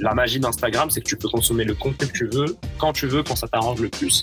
La 0.00 0.14
magie 0.14 0.38
d'Instagram, 0.38 0.90
c'est 0.90 1.00
que 1.00 1.08
tu 1.08 1.16
peux 1.16 1.28
consommer 1.28 1.64
le 1.64 1.74
contenu 1.74 2.06
que 2.06 2.16
tu 2.16 2.26
veux, 2.26 2.56
quand 2.78 2.92
tu 2.92 3.06
veux, 3.06 3.22
quand 3.22 3.34
ça 3.34 3.48
t'arrange 3.48 3.80
le 3.80 3.88
plus. 3.88 4.22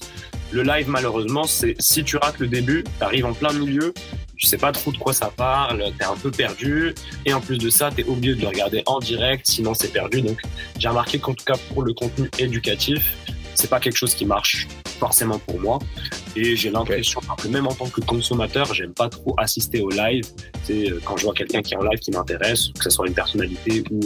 Le 0.51 0.63
live, 0.63 0.87
malheureusement, 0.87 1.43
c'est 1.43 1.75
si 1.79 2.03
tu 2.03 2.15
rates 2.17 2.39
le 2.39 2.47
début, 2.47 2.83
tu 2.97 3.03
arrives 3.03 3.25
en 3.25 3.33
plein 3.33 3.51
milieu, 3.51 3.93
tu 4.37 4.47
sais 4.47 4.57
pas 4.57 4.71
trop 4.71 4.91
de 4.91 4.97
quoi 4.97 5.13
ça 5.13 5.31
parle, 5.35 5.83
tu 5.97 6.03
es 6.03 6.07
un 6.07 6.15
peu 6.15 6.31
perdu, 6.31 6.93
et 7.25 7.33
en 7.33 7.41
plus 7.41 7.57
de 7.57 7.69
ça, 7.69 7.89
tu 7.93 8.01
es 8.01 8.07
obligé 8.07 8.35
de 8.35 8.41
le 8.41 8.47
regarder 8.47 8.83
en 8.85 8.99
direct, 8.99 9.47
sinon 9.47 9.73
c'est 9.73 9.91
perdu. 9.91 10.21
Donc 10.21 10.39
j'ai 10.77 10.87
remarqué 10.87 11.19
qu'en 11.19 11.33
tout 11.33 11.45
cas 11.45 11.57
pour 11.73 11.83
le 11.83 11.93
contenu 11.93 12.29
éducatif, 12.39 13.17
c'est 13.55 13.69
pas 13.69 13.79
quelque 13.79 13.97
chose 13.97 14.13
qui 14.15 14.25
marche 14.25 14.67
forcément 14.99 15.39
pour 15.39 15.59
moi. 15.59 15.79
Et 16.35 16.55
j'ai 16.55 16.69
l'impression 16.69 17.21
que 17.41 17.47
même 17.47 17.67
en 17.67 17.73
tant 17.73 17.87
que 17.87 18.01
consommateur, 18.01 18.73
j'aime 18.73 18.93
pas 18.93 19.09
trop 19.09 19.35
assister 19.37 19.81
au 19.81 19.89
live. 19.89 20.23
C'est 20.63 20.91
euh, 20.91 20.99
quand 21.03 21.17
je 21.17 21.23
vois 21.23 21.33
quelqu'un 21.33 21.61
qui 21.61 21.73
est 21.73 21.77
en 21.77 21.83
live 21.83 21.99
qui 21.99 22.11
m'intéresse, 22.11 22.69
que 22.77 22.83
ce 22.83 22.89
soit 22.89 23.07
une 23.07 23.13
personnalité 23.13 23.83
ou, 23.91 24.01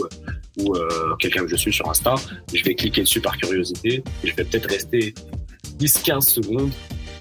ou 0.60 0.76
euh, 0.76 1.16
quelqu'un 1.20 1.42
que 1.42 1.50
je 1.50 1.56
suis 1.56 1.74
sur 1.74 1.90
Insta, 1.90 2.16
je 2.54 2.64
vais 2.64 2.76
cliquer 2.76 3.02
dessus 3.02 3.22
par 3.22 3.38
curiosité 3.38 4.04
et 4.24 4.28
je 4.28 4.36
vais 4.36 4.44
peut-être 4.44 4.70
rester 4.70 5.14
10-15 5.80 6.22
secondes 6.22 6.72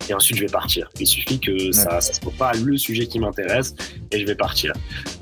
et 0.08 0.14
ensuite 0.14 0.38
je 0.38 0.42
vais 0.42 0.50
partir. 0.50 0.88
Il 0.98 1.06
suffit 1.06 1.38
que 1.38 1.72
ça 1.72 1.96
ne 1.96 2.00
soit 2.00 2.32
pas 2.38 2.52
le 2.52 2.76
sujet 2.76 3.06
qui 3.06 3.18
m'intéresse 3.18 3.74
et 4.10 4.20
je 4.20 4.26
vais 4.26 4.34
partir. 4.34 4.72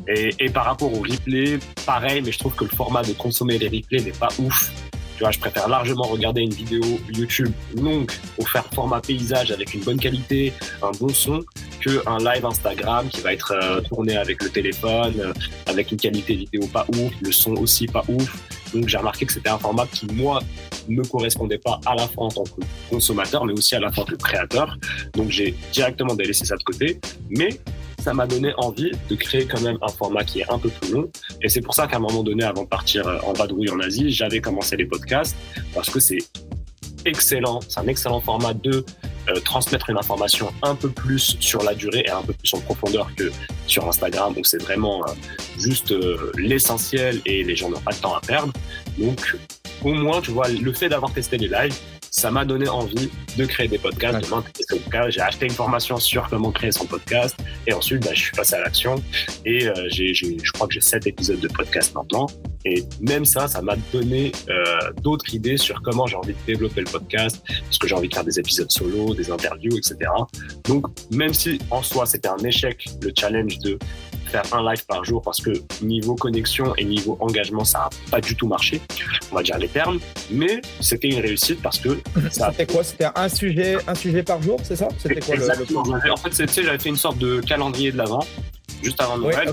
Et, 0.09 0.31
et, 0.39 0.51
par 0.51 0.65
rapport 0.65 0.93
au 0.93 1.01
replay, 1.01 1.59
pareil, 1.85 2.23
mais 2.25 2.33
je 2.33 2.39
trouve 2.39 2.55
que 2.55 2.65
le 2.65 2.71
format 2.71 3.03
de 3.03 3.13
consommer 3.13 3.59
les 3.59 3.69
replays 3.69 4.03
n'est 4.03 4.13
pas 4.13 4.29
ouf. 4.39 4.71
Tu 5.17 5.23
vois, 5.23 5.31
je 5.31 5.39
préfère 5.39 5.67
largement 5.67 6.05
regarder 6.05 6.43
une 6.43 6.53
vidéo 6.53 6.83
YouTube 7.15 7.51
longue 7.75 8.11
au 8.37 8.45
faire 8.45 8.67
format 8.75 9.01
paysage 9.01 9.51
avec 9.51 9.73
une 9.73 9.81
bonne 9.81 9.99
qualité, 9.99 10.53
un 10.83 10.91
bon 11.01 11.09
son, 11.09 11.43
que 11.81 12.07
un 12.07 12.19
live 12.19 12.45
Instagram 12.45 13.09
qui 13.09 13.23
va 13.23 13.33
être 13.33 13.53
euh, 13.53 13.81
tourné 13.81 14.17
avec 14.17 14.43
le 14.43 14.51
téléphone, 14.51 15.15
euh, 15.19 15.33
avec 15.67 15.91
une 15.91 15.99
qualité 15.99 16.35
vidéo 16.35 16.67
pas 16.71 16.85
ouf, 16.89 17.13
le 17.23 17.33
son 17.33 17.53
aussi 17.53 17.87
pas 17.87 18.05
ouf. 18.09 18.37
Donc 18.75 18.89
j'ai 18.89 18.99
remarqué 18.99 19.25
que 19.25 19.33
c'était 19.33 19.49
un 19.49 19.59
format 19.59 19.87
qui 19.87 20.07
moi 20.13 20.41
ne 20.89 21.03
correspondait 21.03 21.59
pas 21.59 21.81
à 21.87 21.95
la 21.95 22.07
fois 22.07 22.25
en 22.25 22.31
tant 22.31 22.45
que 22.45 22.61
consommateur, 22.91 23.45
mais 23.47 23.53
aussi 23.53 23.75
à 23.75 23.81
la 23.81 23.91
fois 23.91 24.05
que 24.05 24.17
créateur. 24.17 24.77
Donc 25.15 25.31
j'ai 25.31 25.55
directement 25.73 26.15
délaissé 26.15 26.45
ça 26.45 26.57
de 26.57 26.63
côté. 26.63 27.01
Mais 27.31 27.59
ça 28.07 28.15
m'a 28.15 28.29
donné 28.29 28.55
envie 28.57 28.93
de 29.11 29.17
créer 29.17 29.47
quand 29.47 29.61
même 29.63 29.79
un 29.83 29.89
format 29.89 30.23
qui 30.23 30.39
est 30.39 30.49
un 30.49 30.61
peu 30.61 30.69
plus 30.69 30.93
long. 30.93 31.11
Et 31.43 31.49
c'est 31.49 31.61
pour 31.61 31.75
ça 31.75 31.89
qu'à 31.89 31.97
un 31.97 31.99
moment 32.09 32.23
donné, 32.23 32.45
avant 32.45 32.63
de 32.63 32.69
partir 32.69 33.05
euh, 33.09 33.19
en 33.27 33.33
vadrouille 33.33 33.69
en 33.69 33.81
Asie, 33.81 34.13
j'avais 34.13 34.41
commencé 34.41 34.77
les 34.77 34.85
podcasts 34.85 35.35
parce 35.75 35.91
que 35.91 35.99
c'est 35.99 36.19
excellent. 37.05 37.59
C'est 37.69 37.81
un 37.81 37.89
excellent 37.89 38.21
format 38.21 38.55
de 38.55 38.85
euh, 39.29 39.41
transmettre 39.41 39.91
une 39.91 39.99
information 39.99 40.53
un 40.63 40.77
peu 40.77 40.89
plus 40.89 41.37
sur 41.41 41.65
la 41.65 41.75
durée 41.75 42.05
et 42.07 42.11
un 42.11 42.23
peu 42.23 42.33
plus 42.33 42.55
en 42.55 42.61
profondeur 42.61 43.13
que 43.17 43.33
sur 43.67 43.89
Instagram. 43.89 44.35
Donc 44.35 44.47
c'est 44.47 44.63
vraiment 44.63 45.03
euh, 45.09 45.13
juste 45.59 45.93
l'essentiel 46.37 47.21
et 47.27 47.43
les 47.43 47.57
gens 47.57 47.71
n'ont 47.71 47.81
pas 47.81 47.93
de 47.93 47.99
temps 47.99 48.15
à 48.15 48.21
perdre. 48.21 48.53
Donc 48.99 49.37
au 49.83 49.95
moins, 49.95 50.21
tu 50.21 50.31
vois, 50.31 50.49
le 50.49 50.73
fait 50.73 50.89
d'avoir 50.89 51.13
testé 51.13 51.39
les 51.39 51.49
lives, 51.49 51.77
ça 52.19 52.31
m'a 52.31 52.47
donné 52.47 52.67
envie 52.67 53.11
de 53.37 53.45
créer 53.45 53.69
des 53.69 53.77
podcasts, 53.77 54.25
de 54.25 54.31
m'intéresser 54.31 55.11
J'ai 55.11 55.21
acheté 55.21 55.45
une 55.45 55.53
formation 55.53 55.99
sur 55.99 56.27
comment 56.29 56.51
créer 56.51 56.73
son 56.73 56.87
podcast. 56.87 57.37
Et 57.67 57.75
ensuite, 57.75 58.05
bah, 58.05 58.13
je 58.15 58.21
suis 58.21 58.33
passé 58.33 58.55
à 58.55 58.61
l'action. 58.61 59.03
Et 59.45 59.69
euh, 59.69 59.75
j'ai, 59.89 60.15
je 60.15 60.53
crois 60.53 60.67
que 60.67 60.73
j'ai 60.73 60.81
sept 60.81 61.07
épisodes 61.07 61.41
de 61.41 61.49
podcast 61.49 61.95
maintenant. 61.95 62.27
Et 62.65 62.85
même 63.01 63.27
ça, 63.27 63.47
ça 63.49 63.61
m'a 63.61 63.77
donné 63.93 64.33
euh, 64.49 64.65
d'autres 65.03 65.35
idées 65.35 65.59
sur 65.59 65.83
comment 65.83 66.07
j'ai 66.07 66.17
envie 66.17 66.33
de 66.33 66.39
développer 66.47 66.81
le 66.81 66.91
podcast, 66.91 67.45
parce 67.47 67.79
que 67.79 67.87
j'ai 67.87 67.95
envie 67.95 68.09
de 68.09 68.15
faire 68.15 68.25
des 68.25 68.41
épisodes 68.41 68.71
solo, 68.71 69.15
des 69.15 69.31
interviews, 69.31 69.77
etc. 69.77 70.11
Donc, 70.65 70.87
même 71.13 71.35
si 71.35 71.61
en 71.71 71.83
soi 71.83 72.07
c'était 72.07 72.29
un 72.29 72.39
échec, 72.39 72.83
le 73.03 73.13
challenge 73.17 73.59
de 73.59 73.79
faire 74.27 74.43
un 74.53 74.71
live 74.71 74.85
par 74.87 75.05
jour, 75.05 75.23
parce 75.23 75.41
que 75.41 75.51
niveau 75.83 76.15
connexion 76.15 76.75
et 76.77 76.85
niveau 76.85 77.17
engagement, 77.21 77.65
ça 77.65 77.79
n'a 77.79 77.89
pas 78.11 78.21
du 78.21 78.35
tout 78.35 78.47
marché, 78.47 78.81
on 79.33 79.37
va 79.37 79.43
dire 79.43 79.59
les 79.59 79.69
termes, 79.69 79.99
mais 80.31 80.61
c'était 80.81 81.09
une 81.09 81.21
réussite 81.21 81.61
parce 81.63 81.79
que 81.79 82.01
ça. 82.31 82.51
C'était 82.51 82.73
quoi? 82.73 82.85
C'était 82.85 83.09
un 83.15 83.29
sujet, 83.29 83.77
un 83.87 83.95
sujet 83.95 84.23
par 84.23 84.43
jour, 84.43 84.59
c'est 84.63 84.77
ça? 84.77 84.89
C'était 84.99 85.21
quoi 85.21 85.35
Exactement. 85.35 85.83
Le, 85.83 86.13
En 86.13 86.17
fait, 86.17 86.63
j'avais 86.63 86.79
fait 86.79 86.89
une 86.89 86.97
sorte 86.97 87.19
de 87.19 87.41
calendrier 87.41 87.93
de 87.93 87.99
l'avant 87.99 88.25
juste 88.83 89.01
avant 89.01 89.19
Noël, 89.19 89.53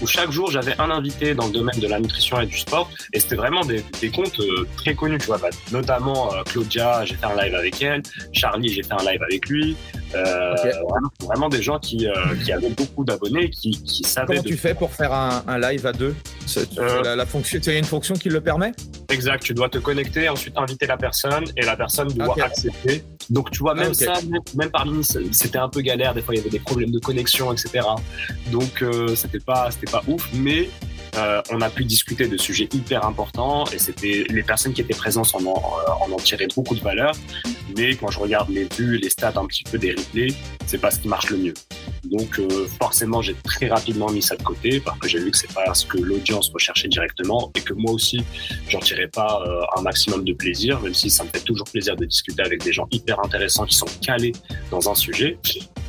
où 0.00 0.06
chaque 0.06 0.30
jour 0.30 0.50
j'avais 0.50 0.74
un 0.80 0.90
invité 0.90 1.34
dans 1.34 1.46
le 1.46 1.52
domaine 1.52 1.78
de 1.78 1.86
la 1.86 2.00
nutrition 2.00 2.40
et 2.40 2.46
du 2.46 2.58
sport, 2.58 2.90
et 3.12 3.20
c'était 3.20 3.36
vraiment 3.36 3.64
des, 3.64 3.84
des, 4.00 4.10
comptes 4.10 4.40
euh, 4.40 4.66
très 4.76 4.94
connus, 4.94 5.18
tu 5.18 5.26
vois, 5.26 5.38
bah, 5.38 5.50
notamment 5.72 6.34
euh, 6.34 6.42
Claudia, 6.44 7.04
j'ai 7.04 7.14
fait 7.14 7.26
un 7.26 7.42
live 7.42 7.54
avec 7.54 7.82
elle, 7.82 8.02
Charlie, 8.32 8.68
j'ai 8.68 8.82
fait 8.82 8.92
un 8.92 9.04
live 9.10 9.22
avec 9.22 9.48
lui, 9.48 9.76
euh, 10.14 10.54
vraiment, 11.20 11.48
des 11.48 11.62
gens 11.62 11.78
qui, 11.78 12.08
qui 12.44 12.52
avaient 12.52 12.70
beaucoup 12.70 13.04
d'abonnés, 13.04 13.50
qui, 13.50 13.70
qui 13.82 14.02
savaient. 14.04 14.36
Comment 14.36 14.42
tu 14.42 14.56
fais 14.56 14.74
pour 14.74 14.92
faire 14.92 15.12
un, 15.12 15.42
un 15.46 15.58
live 15.58 15.86
à 15.86 15.92
deux 15.92 16.14
la, 16.76 17.16
la, 17.16 17.26
fonction, 17.26 17.58
tu 17.60 17.70
as 17.70 17.78
une 17.78 17.84
fonction 17.84 18.14
qui 18.14 18.28
le 18.28 18.40
permet 18.40 18.72
Exact, 19.08 19.42
tu 19.42 19.54
dois 19.54 19.68
te 19.68 19.78
connecter, 19.78 20.28
ensuite 20.28 20.56
inviter 20.56 20.86
la 20.86 20.96
personne, 20.96 21.44
et 21.56 21.64
la 21.64 21.76
personne 21.76 22.08
doit 22.08 22.36
accepter. 22.42 23.04
Donc 23.30 23.50
tu 23.50 23.60
vois, 23.60 23.74
même 23.74 23.94
ça, 23.94 24.14
même, 24.54 24.70
parmi 24.70 25.02
c'était 25.04 25.58
un 25.58 25.68
peu 25.68 25.80
galère, 25.80 26.14
des 26.14 26.22
fois 26.22 26.34
il 26.34 26.38
y 26.38 26.40
avait 26.40 26.50
des 26.50 26.58
problèmes 26.58 26.90
de 26.90 26.98
connexion, 26.98 27.52
etc. 27.52 27.86
Donc 28.50 28.82
euh, 28.82 29.14
c'était 29.14 29.40
pas 29.40 29.70
c'était 29.70 29.90
pas 29.90 30.02
ouf, 30.06 30.28
mais 30.34 30.68
euh, 31.16 31.42
on 31.50 31.60
a 31.60 31.70
pu 31.70 31.84
discuter 31.84 32.26
de 32.26 32.36
sujets 32.36 32.68
hyper 32.72 33.04
importants 33.04 33.64
et 33.66 33.78
c'était 33.78 34.24
les 34.28 34.42
personnes 34.42 34.72
qui 34.72 34.80
étaient 34.80 34.94
présentes 34.94 35.34
en 35.34 35.44
en, 35.44 35.62
en 36.00 36.12
en 36.12 36.16
tiraient 36.16 36.48
beaucoup 36.54 36.74
de 36.74 36.80
valeur. 36.80 37.12
Mais 37.76 37.96
quand 37.96 38.10
je 38.10 38.18
regarde 38.18 38.50
les 38.50 38.66
vues, 38.76 38.98
les 38.98 39.10
stats 39.10 39.32
un 39.36 39.46
petit 39.46 39.64
peu 39.64 39.78
des 39.78 39.92
replays, 39.92 40.34
c'est 40.66 40.78
pas 40.78 40.90
ce 40.90 41.00
qui 41.00 41.08
marche 41.08 41.30
le 41.30 41.38
mieux. 41.38 41.54
Donc 42.04 42.38
euh, 42.38 42.66
forcément, 42.80 43.22
j'ai 43.22 43.34
très 43.34 43.68
rapidement 43.68 44.10
mis 44.10 44.22
ça 44.22 44.36
de 44.36 44.42
côté 44.42 44.80
parce 44.80 44.98
que 44.98 45.08
j'ai 45.08 45.18
vu 45.18 45.30
que 45.30 45.38
c'est 45.38 45.52
pas 45.52 45.72
ce 45.74 45.86
que 45.86 45.98
l'audience 45.98 46.50
recherchait 46.52 46.88
directement 46.88 47.50
et 47.56 47.60
que 47.60 47.72
moi 47.74 47.92
aussi, 47.92 48.22
j'en 48.68 48.80
tirais 48.80 49.08
pas 49.08 49.42
euh, 49.46 49.78
un 49.78 49.82
maximum 49.82 50.24
de 50.24 50.32
plaisir, 50.32 50.80
même 50.80 50.94
si 50.94 51.10
ça 51.10 51.24
me 51.24 51.28
fait 51.30 51.40
toujours 51.40 51.66
plaisir 51.66 51.96
de 51.96 52.04
discuter 52.04 52.42
avec 52.42 52.62
des 52.62 52.72
gens 52.72 52.86
hyper 52.90 53.18
intéressants 53.24 53.64
qui 53.64 53.76
sont 53.76 53.86
calés 54.02 54.32
dans 54.70 54.90
un 54.90 54.94
sujet. 54.94 55.38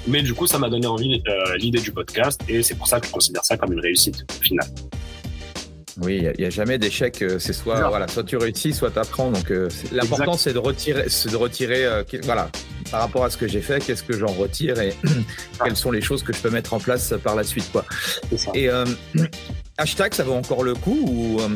Mais 0.08 0.22
du 0.22 0.34
coup, 0.34 0.48
ça 0.48 0.60
m'a 0.60 0.70
donné 0.70 0.88
envie 0.88 1.22
euh, 1.27 1.58
l'idée 1.58 1.82
du 1.82 1.91
podcast 1.91 2.41
et 2.48 2.63
c'est 2.63 2.75
pour 2.75 2.88
ça 2.88 3.00
que 3.00 3.08
je 3.08 3.12
considère 3.12 3.44
ça 3.44 3.58
comme 3.58 3.74
une 3.74 3.79
réussite 3.79 4.25
finale. 4.41 4.70
Oui, 6.02 6.18
il 6.22 6.40
n'y 6.40 6.46
a, 6.46 6.50
jamais 6.50 6.78
d'échec. 6.78 7.24
C'est 7.40 7.54
soit, 7.54 7.88
voilà, 7.88 8.08
soit 8.08 8.24
tu 8.24 8.38
réussis, 8.38 8.74
soit 8.74 8.92
tu 8.92 9.00
apprends. 9.00 9.32
Donc, 9.32 9.52
l'important, 9.92 10.34
c'est 10.38 10.54
de 10.54 10.60
retirer, 10.60 11.04
de 11.04 11.36
retirer 11.36 11.88
voilà, 12.24 12.50
par 12.92 13.02
rapport 13.02 13.24
à 13.24 13.30
ce 13.30 13.38
que 13.38 13.48
j'ai 13.48 13.62
fait, 13.62 13.84
qu'est-ce 13.84 14.04
que 14.04 14.18
j'en 14.18 14.28
retire 14.28 14.80
et 14.80 14.94
quelles 15.64 15.75
sont 15.75 15.92
les 15.92 16.02
choses 16.02 16.24
que 16.24 16.34
je 16.34 16.40
peux 16.40 16.50
mettre 16.50 16.74
en 16.74 16.80
place 16.80 17.14
par 17.24 17.36
la 17.36 17.44
suite. 17.44 17.70
Quoi. 17.72 17.86
Et 18.54 18.70
euh, 18.70 18.86
hashtag, 19.77 20.13
ça 20.13 20.24
vaut 20.24 20.34
encore 20.34 20.63
le 20.63 20.74
coup 20.74 20.98
ou 21.08 21.39
euh, 21.41 21.50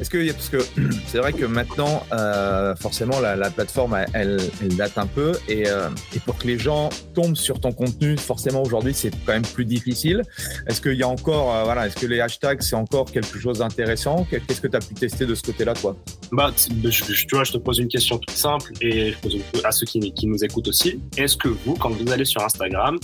est-ce 0.00 0.10
que 0.10 0.32
parce 0.32 0.48
que 0.48 0.58
c'est 1.06 1.18
vrai 1.18 1.32
que 1.32 1.44
maintenant, 1.44 2.04
euh, 2.12 2.74
forcément, 2.76 3.20
la, 3.20 3.36
la 3.36 3.50
plateforme 3.50 3.96
elle, 4.12 4.38
date 4.76 4.98
un 4.98 5.06
peu 5.06 5.32
et, 5.48 5.68
euh, 5.68 5.88
et, 6.14 6.18
pour 6.20 6.36
que 6.36 6.46
les 6.46 6.58
gens 6.58 6.88
tombent 7.14 7.36
sur 7.36 7.60
ton 7.60 7.72
contenu, 7.72 8.16
forcément 8.16 8.62
aujourd'hui 8.62 8.94
c'est 8.94 9.10
quand 9.24 9.32
même 9.32 9.42
plus 9.42 9.64
difficile. 9.64 10.22
Est-ce 10.66 10.80
qu'il 10.80 10.94
y 10.94 11.02
a 11.02 11.08
encore, 11.08 11.64
voilà, 11.64 11.86
est-ce 11.86 11.96
que 11.96 12.06
les 12.06 12.20
hashtags 12.20 12.62
c'est 12.62 12.76
encore 12.76 13.10
quelque 13.10 13.38
chose 13.38 13.58
d'intéressant? 13.58 14.26
Qu'est-ce 14.30 14.60
que 14.60 14.68
tu 14.68 14.76
as 14.76 14.80
pu 14.80 14.94
tester 14.94 15.26
de 15.26 15.34
ce 15.34 15.42
côté-là, 15.42 15.74
toi? 15.74 15.96
Bah, 16.32 16.52
je, 16.56 16.90
je, 16.90 17.26
tu 17.26 17.34
vois, 17.34 17.44
je 17.44 17.52
te 17.52 17.58
pose 17.58 17.78
une 17.78 17.88
question 17.88 18.18
toute 18.18 18.36
simple 18.36 18.72
et 18.80 19.12
je 19.12 19.18
pose 19.18 19.34
une, 19.34 19.42
à 19.64 19.72
ceux 19.72 19.86
qui 19.86 20.26
nous 20.26 20.44
écoutent 20.44 20.68
aussi. 20.68 21.00
Est-ce 21.16 21.36
que 21.36 21.48
vous, 21.48 21.74
quand 21.74 21.90
vous 21.90 22.10
allez 22.10 22.24
sur 22.24 22.42
Instagram, 22.42 22.98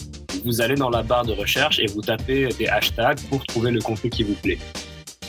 vous 0.44 0.60
allez 0.60 0.74
dans 0.74 0.90
la 0.90 1.02
barre 1.02 1.24
de 1.24 1.32
recherche 1.32 1.78
et 1.78 1.86
vous 1.86 2.00
tapez 2.00 2.48
des 2.58 2.66
hashtags 2.66 3.20
pour 3.28 3.44
trouver 3.46 3.70
le 3.70 3.80
contenu 3.80 4.10
qui 4.10 4.22
vous 4.22 4.34
plaît? 4.34 4.55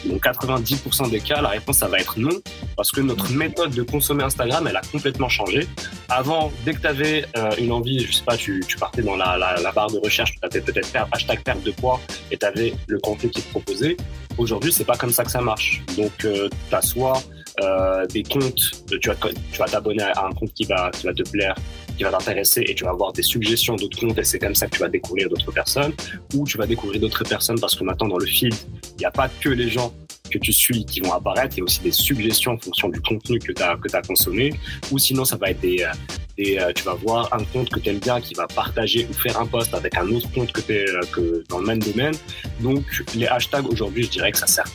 Dans 0.05 0.17
90% 0.17 1.09
des 1.09 1.19
cas, 1.19 1.41
la 1.41 1.49
réponse, 1.49 1.77
ça 1.77 1.87
va 1.87 1.99
être 1.99 2.19
non, 2.19 2.29
parce 2.75 2.91
que 2.91 3.01
notre 3.01 3.31
méthode 3.31 3.71
de 3.71 3.83
consommer 3.83 4.23
Instagram, 4.23 4.67
elle 4.67 4.75
a 4.75 4.81
complètement 4.91 5.29
changé. 5.29 5.67
Avant, 6.09 6.51
dès 6.65 6.73
que 6.73 6.81
tu 6.81 6.87
avais 6.87 7.25
euh, 7.35 7.51
une 7.57 7.71
envie, 7.71 7.99
je 7.99 8.11
sais 8.11 8.23
pas, 8.23 8.37
tu, 8.37 8.63
partais 8.79 9.01
dans 9.01 9.15
la, 9.15 9.71
barre 9.73 9.91
de 9.91 9.97
recherche, 9.97 10.33
tu 10.33 10.39
tapais 10.39 10.61
peut-être 10.61 10.89
hashtag 11.11 11.41
perte 11.43 11.63
de 11.63 11.71
poids 11.71 11.99
et 12.31 12.37
tu 12.37 12.45
avais 12.45 12.73
le 12.87 12.99
contenu 12.99 13.29
qui 13.29 13.41
te 13.41 13.49
proposait. 13.49 13.97
Aujourd'hui, 14.37 14.71
c'est 14.71 14.85
pas 14.85 14.97
comme 14.97 15.11
ça 15.11 15.23
que 15.23 15.31
ça 15.31 15.41
marche. 15.41 15.81
Donc, 15.97 16.25
euh, 16.25 16.47
tu 16.69 16.75
as 16.75 16.81
soit 16.81 17.21
euh, 17.61 18.05
des 18.07 18.23
comptes, 18.23 18.85
tu 19.01 19.09
vas, 19.09 19.15
tu 19.15 19.57
vas 19.57 19.65
t'abonner 19.65 20.03
à 20.03 20.27
un 20.27 20.31
compte 20.31 20.53
qui 20.53 20.65
va, 20.65 20.91
qui 20.91 21.07
va 21.07 21.13
te 21.13 21.27
plaire, 21.27 21.55
qui 21.97 22.03
va 22.03 22.11
t'intéresser 22.11 22.63
et 22.67 22.75
tu 22.75 22.83
vas 22.83 22.91
avoir 22.91 23.11
des 23.11 23.23
suggestions 23.23 23.75
d'autres 23.75 23.99
comptes 23.99 24.17
et 24.19 24.23
c'est 24.23 24.37
comme 24.37 24.53
ça 24.53 24.67
que 24.67 24.75
tu 24.75 24.81
vas 24.81 24.89
découvrir 24.89 25.27
d'autres 25.27 25.51
personnes 25.51 25.91
ou 26.35 26.45
tu 26.45 26.57
vas 26.59 26.67
découvrir 26.67 27.01
d'autres 27.01 27.23
personnes 27.23 27.59
parce 27.59 27.73
que 27.73 27.83
maintenant 27.83 28.09
dans 28.09 28.17
le 28.17 28.27
feed, 28.27 28.53
il 28.97 29.01
n'y 29.01 29.05
a 29.05 29.11
pas 29.11 29.29
que 29.29 29.49
les 29.49 29.69
gens 29.69 29.93
que 30.31 30.37
tu 30.37 30.51
suis 30.51 30.83
qui 30.85 30.99
vont 30.99 31.13
apparaître, 31.13 31.55
il 31.55 31.59
y 31.59 31.61
a 31.61 31.63
aussi 31.63 31.79
des 31.81 31.91
suggestions 31.91 32.53
en 32.53 32.57
fonction 32.57 32.89
du 32.89 32.99
contenu 33.01 33.39
que 33.39 33.53
tu 33.53 33.63
as, 33.63 34.01
consommé 34.05 34.53
ou 34.91 34.97
sinon 34.97 35.23
ça 35.23 35.37
va 35.37 35.51
être 35.51 35.61
des, 35.61 35.83
euh, 35.83 36.59
euh, 36.59 36.73
tu 36.73 36.83
vas 36.83 36.95
voir 36.95 37.33
un 37.33 37.43
compte 37.45 37.69
que 37.69 37.79
tu 37.79 37.89
aimes 37.89 37.99
bien 37.99 38.19
qui 38.19 38.33
va 38.33 38.45
partager 38.47 39.07
ou 39.09 39.13
faire 39.13 39.39
un 39.39 39.45
post 39.45 39.73
avec 39.73 39.95
un 39.97 40.07
autre 40.09 40.29
compte 40.33 40.51
que 40.51 40.59
es 40.71 40.85
que 41.11 41.43
dans 41.49 41.59
le 41.59 41.65
même 41.65 41.79
domaine. 41.79 42.13
Donc 42.59 42.83
les 43.15 43.27
hashtags 43.27 43.67
aujourd'hui, 43.67 44.03
je 44.03 44.09
dirais 44.09 44.31
que 44.31 44.39
ça 44.39 44.47
sert 44.47 44.65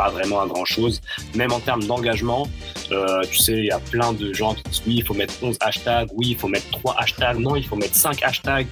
pas 0.00 0.08
vraiment 0.08 0.40
à 0.40 0.46
grand 0.46 0.64
chose. 0.64 1.02
Même 1.34 1.52
en 1.52 1.60
termes 1.60 1.84
d'engagement, 1.84 2.48
euh, 2.90 3.22
tu 3.30 3.36
sais, 3.36 3.52
il 3.52 3.66
y 3.66 3.70
a 3.70 3.80
plein 3.94 4.12
de 4.14 4.32
gens 4.32 4.54
qui 4.54 4.62
disent 4.62 4.82
oui, 4.86 4.94
il 5.00 5.04
faut 5.04 5.12
mettre 5.12 5.34
11 5.42 5.58
hashtags, 5.60 6.08
oui, 6.14 6.28
il 6.30 6.38
faut 6.38 6.48
mettre 6.48 6.70
3 6.70 6.96
hashtags, 6.98 7.38
non, 7.38 7.54
il 7.54 7.66
faut 7.66 7.76
mettre 7.76 7.94
5 7.94 8.22
hashtags. 8.22 8.66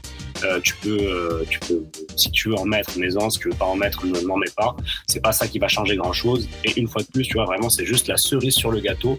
Euh, 0.45 0.61
tu 0.63 0.75
peux, 0.77 0.99
euh, 1.01 1.45
tu 1.51 1.59
peux, 1.61 1.83
si 2.17 2.31
tu 2.31 2.49
veux 2.49 2.55
en 2.55 2.65
mettre, 2.65 2.97
mets-en. 2.99 3.29
Si 3.29 3.41
tu 3.41 3.51
veux 3.51 3.57
pas 3.57 3.67
en 3.67 3.77
mettre, 3.77 4.07
ne 4.07 4.21
m'en 4.21 4.39
mets 4.39 4.55
pas. 4.57 4.75
C'est 5.07 5.21
pas 5.21 5.33
ça 5.33 5.47
qui 5.49 5.59
va 5.59 5.69
changer 5.69 5.97
grand 5.97 6.15
chose. 6.15 6.49
Et 6.65 6.73
une 6.81 6.89
fois 6.89 7.03
de 7.03 7.09
plus, 7.09 7.25
tu 7.25 7.35
vois, 7.35 7.45
vraiment, 7.45 7.69
c'est 7.69 7.85
juste 7.85 8.07
la 8.09 8.17
cerise 8.17 8.55
sur 8.55 8.71
le 8.71 8.81
gâteau 8.81 9.19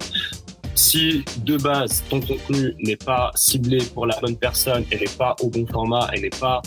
si 0.76 1.26
de 1.44 1.58
base 1.58 2.04
ton 2.10 2.22
contenu 2.22 2.74
n'est 2.80 2.96
pas 2.96 3.32
ciblé 3.36 3.80
pour 3.94 4.06
la 4.06 4.18
bonne 4.22 4.38
personne, 4.38 4.86
et 4.92 4.98
n'est 4.98 5.18
pas 5.18 5.36
au 5.42 5.50
bon 5.50 5.66
format, 5.68 6.10
et 6.14 6.22
n'est 6.22 6.30
pas 6.30 6.62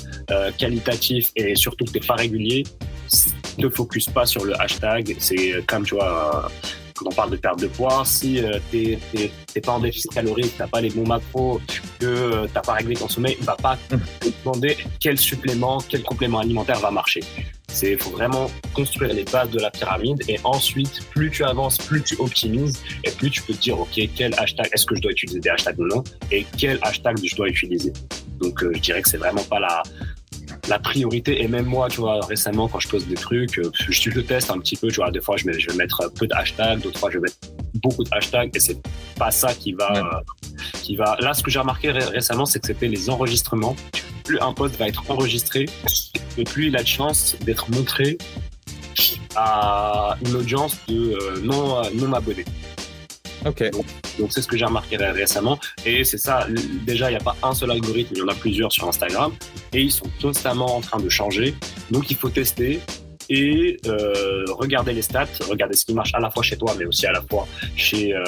qualitatif 0.59 1.31
et 1.35 1.55
surtout 1.55 1.87
que 1.87 1.93
t'es 1.93 2.07
pas 2.07 2.17
régulier, 2.17 2.65
ne 3.59 3.69
focus 3.69 4.07
pas 4.07 4.27
sur 4.27 4.45
le 4.45 4.61
hashtag. 4.61 5.17
C'est 5.19 5.65
comme 5.67 5.85
tu 5.85 5.95
vois, 5.95 6.51
quand 6.95 7.07
on 7.11 7.15
parle 7.15 7.31
de 7.31 7.37
perte 7.37 7.61
de 7.61 7.67
poids, 7.67 8.03
si 8.05 8.43
euh, 8.43 8.59
tu 8.71 8.99
n'es 9.15 9.61
pas 9.61 9.73
en 9.73 9.81
déficit 9.81 10.13
calorique, 10.13 10.55
t'as 10.57 10.67
pas 10.67 10.81
les 10.81 10.91
bons 10.91 11.07
macros, 11.07 11.61
que 11.99 12.07
euh, 12.07 12.47
t'as 12.53 12.61
pas 12.61 12.75
réglé 12.75 12.95
ton 12.95 13.09
sommeil, 13.09 13.37
il 13.39 13.45
va 13.45 13.57
pas 13.57 13.77
te 13.89 13.97
demander 14.45 14.77
quel 15.01 15.19
supplément, 15.19 15.79
quel 15.89 16.03
complément 16.03 16.39
alimentaire 16.39 16.81
va 16.81 16.91
marcher. 16.91 17.21
C'est 17.69 17.97
faut 17.97 18.11
vraiment 18.11 18.51
construire 18.75 19.15
les 19.15 19.25
bases 19.25 19.51
de 19.51 19.59
la 19.59 19.71
pyramide 19.71 20.23
et 20.29 20.39
ensuite, 20.45 21.09
plus 21.11 21.31
tu 21.31 21.45
avances, 21.45 21.79
plus 21.79 22.03
tu 22.03 22.17
optimises 22.19 22.83
et 23.05 23.11
plus 23.11 23.31
tu 23.31 23.43
peux 23.43 23.55
te 23.55 23.61
dire, 23.61 23.81
OK, 23.81 23.99
quel 24.15 24.35
hashtag, 24.39 24.69
est-ce 24.73 24.85
que 24.85 24.95
je 24.95 25.01
dois 25.01 25.13
utiliser 25.13 25.41
des 25.41 25.49
hashtags 25.49 25.79
ou 25.79 25.87
non 25.87 26.05
et 26.31 26.47
quel 26.59 26.79
hashtag 26.83 27.19
je 27.25 27.35
dois 27.35 27.49
utiliser. 27.49 27.93
Donc, 28.41 28.63
euh, 28.63 28.73
je 28.75 28.81
dirais 28.81 29.01
que 29.01 29.09
c'est 29.09 29.17
vraiment 29.17 29.45
pas 29.45 29.61
la, 29.61 29.83
la 30.69 30.79
priorité. 30.79 31.43
Et 31.43 31.49
même 31.49 31.67
moi, 31.67 31.89
tu 31.89 32.01
vois, 32.01 32.21
récemment, 32.27 32.69
quand 32.69 32.81
je 32.81 32.89
pose 32.89 33.07
des 33.07 33.15
trucs, 33.15 33.59
euh, 33.59 33.71
je, 33.75 34.11
le 34.11 34.25
teste 34.25 34.51
un 34.51 34.59
petit 34.59 34.77
peu, 34.77 34.89
tu 34.89 34.97
vois, 34.97 35.11
des 35.11 35.21
fois, 35.21 35.37
je, 35.37 35.47
mets, 35.47 35.59
je 35.59 35.71
vais 35.71 35.77
mettre 35.77 36.11
peu 36.15 36.27
de 36.27 36.35
hashtags, 36.35 36.81
d'autres 36.81 36.99
fois, 36.99 37.11
je 37.11 37.19
vais 37.19 37.23
mettre 37.23 37.37
beaucoup 37.75 38.05
de 38.05 38.09
hashtags 38.13 38.51
et 38.55 38.61
c'est 38.61 38.79
pas 39.19 39.31
ça 39.31 39.55
qui 39.55 39.73
va, 39.73 39.93
euh, 39.97 40.63
qui 40.83 40.97
va. 40.97 41.17
Là, 41.21 41.35
ce 41.35 41.43
que 41.43 41.51
j'ai 41.51 41.59
remarqué 41.59 41.91
récemment, 41.91 42.47
c'est 42.47 42.61
que 42.61 42.67
c'était 42.67 42.89
les 42.89 43.11
enregistrements. 43.11 43.77
Plus 44.25 44.39
un 44.41 44.53
post 44.53 44.77
va 44.77 44.87
être 44.87 45.11
enregistré, 45.11 45.69
et 46.39 46.45
plus 46.45 46.69
il 46.69 46.77
a 46.77 46.83
de 46.83 46.89
chance 46.89 47.37
d'être 47.41 47.71
montré 47.71 48.19
à 49.35 50.17
une 50.25 50.37
audience 50.37 50.77
de 50.87 51.15
euh, 51.15 51.41
non, 51.43 51.83
non 51.95 52.13
abonnés. 52.13 52.45
Donc 53.45 54.31
c'est 54.31 54.43
ce 54.43 54.49
que 54.49 54.57
j'ai 54.57 54.65
remarqué 54.65 54.97
récemment. 54.97 55.59
Et 55.85 56.05
c'est 56.05 56.19
ça, 56.19 56.47
déjà, 56.87 57.11
il 57.11 57.15
n'y 57.15 57.21
a 57.21 57.25
pas 57.25 57.37
un 57.43 57.55
seul 57.55 57.71
algorithme, 57.71 58.15
il 58.15 58.19
y 58.19 58.23
en 58.23 58.29
a 58.29 58.35
plusieurs 58.35 58.73
sur 58.73 58.89
Instagram. 58.89 59.33
Et 59.73 59.83
ils 59.83 59.93
sont 59.93 60.07
constamment 60.21 60.77
en 60.77 60.81
train 60.81 61.01
de 61.01 61.09
changer. 61.09 61.55
Donc 61.91 62.11
il 62.11 62.17
faut 62.17 62.31
tester 62.31 62.81
et 63.33 63.79
euh, 63.87 64.45
regarder 64.59 64.93
les 64.93 65.01
stats, 65.01 65.25
regarder 65.49 65.75
ce 65.75 65.87
qui 65.87 65.95
marche 65.95 66.13
à 66.13 66.21
la 66.21 66.31
fois 66.31 66.43
chez 66.43 66.59
toi, 66.59 66.75
mais 66.79 66.85
aussi 66.85 67.07
à 67.07 67.13
la 67.13 67.23
fois 67.23 67.49
chez, 67.77 68.15
euh, 68.15 68.23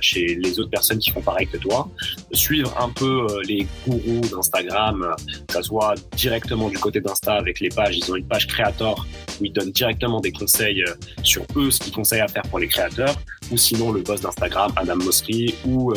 chez 0.00 0.38
les 0.42 0.58
autres 0.58 0.70
personnes 0.70 0.98
qui 0.98 1.10
font 1.10 1.20
pareil 1.20 1.46
que 1.46 1.58
toi. 1.58 1.90
Suivre 2.32 2.74
un 2.80 2.88
peu 2.88 3.26
euh, 3.28 3.42
les 3.46 3.66
gourous 3.86 4.22
d'Instagram, 4.22 5.14
que 5.46 5.54
ce 5.54 5.62
soit 5.62 5.94
directement 6.16 6.70
du 6.70 6.78
côté 6.78 7.02
d'Insta 7.02 7.34
avec 7.34 7.60
les 7.60 7.68
pages. 7.68 7.98
Ils 7.98 8.10
ont 8.10 8.16
une 8.16 8.26
page 8.26 8.46
créateur 8.46 9.06
où 9.38 9.44
ils 9.44 9.52
donnent 9.52 9.72
directement 9.72 10.20
des 10.20 10.32
conseils 10.32 10.82
euh, 10.84 10.94
sur 11.22 11.44
eux, 11.54 11.70
ce 11.70 11.80
qu'ils 11.80 11.92
conseillent 11.92 12.22
à 12.22 12.28
faire 12.28 12.44
pour 12.44 12.58
les 12.58 12.68
créateurs. 12.68 13.14
ou 13.52 13.58
sinon 13.58 13.92
le 13.92 14.00
boss 14.00 14.22
d'Instagram, 14.22 14.72
Adam 14.76 14.96
Mosseri, 14.96 15.54
ou 15.66 15.94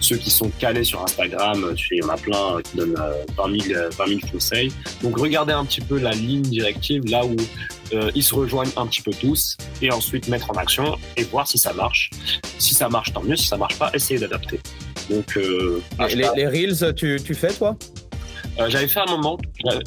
ceux 0.00 0.16
qui 0.16 0.30
sont 0.30 0.50
calés 0.58 0.84
sur 0.84 1.02
Instagram, 1.02 1.74
il 1.92 1.98
y 1.98 2.02
en 2.02 2.10
a 2.10 2.16
plein 2.16 2.60
qui 2.62 2.76
donnent 2.76 3.02
20 3.36 3.58
000, 3.58 3.80
20 3.96 4.06
000 4.06 4.20
conseils. 4.30 4.70
Donc 5.02 5.16
regardez 5.16 5.54
un 5.54 5.64
petit 5.64 5.80
peu 5.80 5.98
la 5.98 6.10
ligne 6.10 6.42
directive, 6.42 7.02
là 7.06 7.24
où 7.24 7.36
ils 8.14 8.22
se 8.22 8.34
rejoignent 8.34 8.72
un 8.76 8.86
petit 8.86 9.02
peu 9.02 9.12
tous, 9.12 9.56
et 9.82 9.90
ensuite 9.92 10.28
mettre 10.28 10.50
en 10.50 10.54
action 10.54 10.96
et 11.16 11.24
voir 11.24 11.46
si 11.46 11.58
ça 11.58 11.72
marche. 11.72 12.10
Si 12.58 12.74
ça 12.74 12.88
marche, 12.88 13.12
tant 13.12 13.22
mieux. 13.22 13.36
Si 13.36 13.46
ça 13.46 13.56
marche 13.56 13.78
pas, 13.78 13.90
essayez 13.94 14.20
d'adapter. 14.20 14.60
Donc, 15.10 15.36
les, 15.36 16.28
les, 16.36 16.46
Reels, 16.46 16.94
tu, 16.94 17.20
tu 17.24 17.34
fais 17.34 17.52
toi? 17.52 17.76
Euh, 18.58 18.68
j'avais 18.68 18.88
fait 18.88 19.00
un 19.00 19.10
moment, 19.10 19.38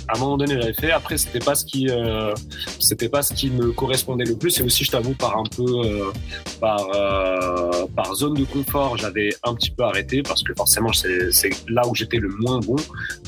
à 0.08 0.16
un 0.16 0.20
moment 0.20 0.38
donné 0.38 0.56
j'avais 0.60 0.74
fait. 0.74 0.92
Après 0.92 1.18
c'était 1.18 1.40
pas 1.40 1.56
ce 1.56 1.66
qui, 1.66 1.90
euh, 1.90 2.34
c'était 2.80 3.10
pas 3.10 3.22
ce 3.22 3.34
qui 3.34 3.50
me 3.50 3.72
correspondait 3.72 4.26
le 4.26 4.36
plus. 4.36 4.60
Et 4.60 4.64
aussi 4.64 4.84
je 4.84 4.92
t'avoue 4.92 5.14
par 5.14 5.38
un 5.38 5.44
peu, 5.44 5.64
euh, 5.64 6.12
par 6.64 6.88
par 7.94 8.16
zone 8.16 8.36
de 8.36 8.46
confort, 8.46 8.98
j'avais 8.98 9.32
un 9.44 9.54
petit 9.54 9.70
peu 9.70 9.84
arrêté 9.84 10.24
parce 10.24 10.44
que 10.44 10.54
forcément 10.54 10.94
c'est 10.94 11.50
là 11.68 11.86
où 11.86 11.94
j'étais 11.94 12.18
le 12.18 12.30
moins 12.30 12.60
bon. 12.60 12.78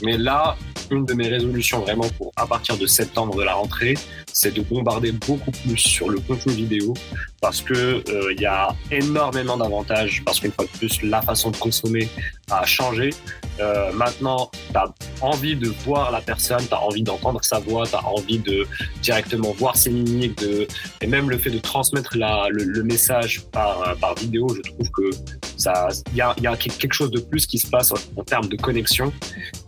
Mais 0.01 0.17
là, 0.17 0.55
une 0.89 1.05
de 1.05 1.13
mes 1.13 1.27
résolutions 1.27 1.79
vraiment 1.81 2.07
pour 2.17 2.31
à 2.37 2.47
partir 2.47 2.77
de 2.77 2.87
septembre 2.87 3.35
de 3.35 3.43
la 3.43 3.55
rentrée, 3.55 3.95
c'est 4.31 4.53
de 4.53 4.61
bombarder 4.61 5.11
beaucoup 5.11 5.51
plus 5.51 5.77
sur 5.77 6.09
le 6.09 6.19
contenu 6.19 6.53
vidéo 6.53 6.93
parce 7.41 7.61
que 7.61 8.03
il 8.31 8.39
y 8.39 8.45
a 8.45 8.73
énormément 8.89 9.57
d'avantages 9.57 10.23
parce 10.25 10.39
qu'une 10.39 10.53
fois 10.53 10.65
de 10.65 10.77
plus 10.77 11.01
la 11.03 11.21
façon 11.21 11.51
de 11.51 11.57
consommer 11.57 12.07
a 12.51 12.65
changé. 12.65 13.09
maintenant, 13.93 14.51
tu 14.71 14.77
as 14.77 14.93
envie 15.21 15.55
de 15.55 15.69
voir 15.85 16.11
la 16.11 16.21
personne, 16.21 16.63
tu 16.67 16.73
as 16.73 16.81
envie 16.81 17.03
d'entendre 17.03 17.43
sa 17.43 17.59
voix, 17.59 17.85
tu 17.87 17.95
as 17.95 18.05
envie 18.05 18.39
de 18.39 18.67
directement 19.01 19.51
voir 19.51 19.75
ses 19.75 19.89
mimiques, 19.89 20.37
de, 20.39 20.67
et 21.01 21.07
même 21.07 21.29
le 21.29 21.37
fait 21.37 21.49
de 21.49 21.59
transmettre 21.59 22.17
la, 22.17 22.47
le, 22.49 22.83
message 22.83 23.24
par, 23.51 23.95
par 23.99 24.15
vidéo, 24.15 24.47
je 24.49 24.61
trouve 24.71 24.89
que 24.91 25.09
ça, 25.57 25.87
il 26.11 26.17
y 26.17 26.21
a, 26.21 26.57
quelque 26.57 26.93
chose 26.93 27.11
de 27.11 27.19
plus 27.19 27.45
qui 27.45 27.57
se 27.57 27.67
passe 27.67 27.91
en, 27.91 28.23
termes 28.23 28.47
de 28.47 28.57
connexion 28.57 29.11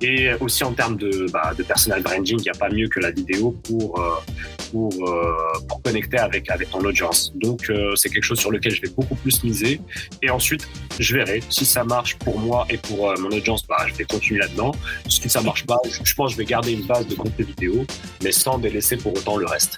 et 0.02 0.34
aussi 0.40 0.64
en 0.64 0.74
termes 0.74 0.98
de, 0.98 1.28
bah, 1.32 1.52
personal 1.68 2.02
branding. 2.02 2.38
Il 2.40 2.44
n'y 2.44 2.50
a 2.50 2.60
pas 2.60 2.70
mieux 2.70 2.88
que 2.88 3.00
la 3.00 3.12
vidéo 3.12 3.52
pour, 3.64 4.00
euh, 4.00 4.16
pour, 4.72 4.92
euh, 5.10 5.36
pour 5.68 5.82
connecter 5.82 6.18
avec, 6.18 6.50
avec 6.50 6.70
ton 6.70 6.80
audience. 6.80 7.32
Donc, 7.36 7.70
euh, 7.70 7.96
c'est 7.96 8.10
quelque 8.10 8.24
chose 8.24 8.40
sur 8.40 8.52
lequel 8.52 8.74
je 8.74 8.82
vais 8.82 8.90
beaucoup 8.90 9.16
plus 9.16 9.44
miser. 9.44 9.82
Et 10.22 10.30
ensuite, 10.30 10.68
je 11.00 11.16
verrai 11.16 11.42
si 11.50 11.66
ça 11.66 11.84
marche 11.84 12.16
pour 12.18 12.40
moi 12.40 12.66
et 12.70 12.78
pour 12.78 13.14
mon 13.20 13.30
audience, 13.30 13.66
bah, 13.68 13.86
je 13.88 13.94
vais 13.94 14.06
continuer 14.06 14.42
là-dedans. 14.42 14.74
Si 15.08 15.30
ça 15.30 15.42
marche 15.42 15.66
pas, 15.66 15.80
je 15.90 16.14
pense 16.14 16.32
que 16.32 16.34
je 16.34 16.38
vais 16.38 16.46
garder 16.46 16.74
une 16.74 16.86
base 16.86 17.08
de 17.08 17.16
contenu 17.16 17.46
vidéo, 17.46 17.86
mais 18.24 18.32
sans 18.32 18.58
délaisser 18.58 18.98
pour 18.98 19.14
autant 19.14 19.38
le 19.38 19.46
reste. 19.46 19.78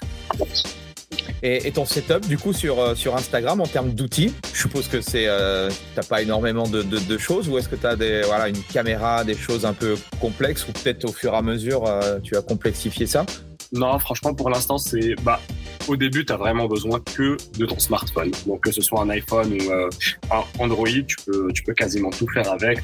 Et, 1.42 1.70
ton 1.72 1.84
setup, 1.84 2.26
du 2.26 2.36
coup, 2.36 2.52
sur, 2.52 2.78
euh, 2.78 2.94
sur 2.94 3.16
Instagram, 3.16 3.60
en 3.60 3.66
termes 3.66 3.92
d'outils, 3.92 4.32
je 4.52 4.58
suppose 4.60 4.88
que 4.88 5.00
c'est, 5.00 5.24
euh, 5.26 5.70
t'as 5.94 6.02
pas 6.02 6.20
énormément 6.22 6.68
de, 6.68 7.18
choses, 7.18 7.48
ou 7.48 7.58
est-ce 7.58 7.68
que 7.68 7.76
tu 7.76 7.86
as 7.86 7.96
des, 7.96 8.22
voilà, 8.22 8.48
une 8.48 8.62
caméra, 8.62 9.24
des 9.24 9.34
choses 9.34 9.64
un 9.64 9.72
peu 9.72 9.96
complexes, 10.20 10.66
ou 10.68 10.72
peut-être 10.72 11.04
au 11.04 11.12
fur 11.12 11.32
et 11.32 11.36
à 11.36 11.42
mesure, 11.42 11.86
euh, 11.86 12.18
tu 12.22 12.36
as 12.36 12.42
complexifié 12.42 13.06
ça? 13.06 13.24
Non, 13.72 13.98
franchement, 13.98 14.34
pour 14.34 14.50
l'instant, 14.50 14.78
c'est, 14.78 15.14
bah, 15.22 15.40
au 15.88 15.96
début, 15.96 16.24
tu 16.26 16.32
as 16.32 16.36
vraiment 16.36 16.66
besoin 16.66 17.00
que 17.00 17.36
de 17.56 17.66
ton 17.66 17.78
smartphone. 17.78 18.32
Donc, 18.46 18.64
que 18.64 18.72
ce 18.72 18.82
soit 18.82 19.00
un 19.00 19.10
iPhone 19.10 19.52
ou 19.52 19.72
un 19.72 20.42
Android, 20.58 20.88
tu 21.06 21.16
peux, 21.24 21.74
quasiment 21.74 22.10
tout 22.10 22.26
faire 22.34 22.50
avec. 22.50 22.80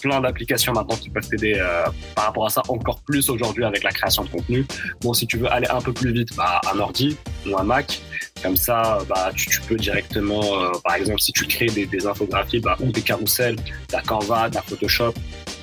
Plein 0.00 0.20
d'applications 0.20 0.72
maintenant 0.72 0.96
qui 0.96 1.10
peuvent 1.10 1.28
t'aider 1.28 1.54
euh, 1.58 1.84
par 2.14 2.26
rapport 2.26 2.46
à 2.46 2.50
ça 2.50 2.62
encore 2.68 3.00
plus 3.00 3.28
aujourd'hui 3.30 3.64
avec 3.64 3.82
la 3.82 3.90
création 3.90 4.24
de 4.24 4.28
contenu. 4.28 4.66
Bon, 5.00 5.12
si 5.12 5.26
tu 5.26 5.38
veux 5.38 5.50
aller 5.50 5.68
un 5.68 5.80
peu 5.80 5.92
plus 5.92 6.12
vite, 6.12 6.34
bah, 6.36 6.60
un 6.72 6.78
ordi 6.78 7.16
ou 7.46 7.56
un 7.58 7.64
Mac. 7.64 8.00
Comme 8.42 8.56
ça, 8.56 8.98
bah, 9.08 9.30
tu, 9.34 9.60
peux 9.62 9.76
directement, 9.76 10.42
euh, 10.42 10.70
par 10.84 10.94
exemple, 10.96 11.20
si 11.20 11.32
tu 11.32 11.46
crées 11.46 11.66
des, 11.66 12.06
infographies 12.06 12.60
bah, 12.60 12.76
ou 12.80 12.92
des 12.92 13.00
carousels, 13.00 13.56
la 13.92 14.02
Canva, 14.02 14.48
la 14.52 14.62
Photoshop, 14.62 15.14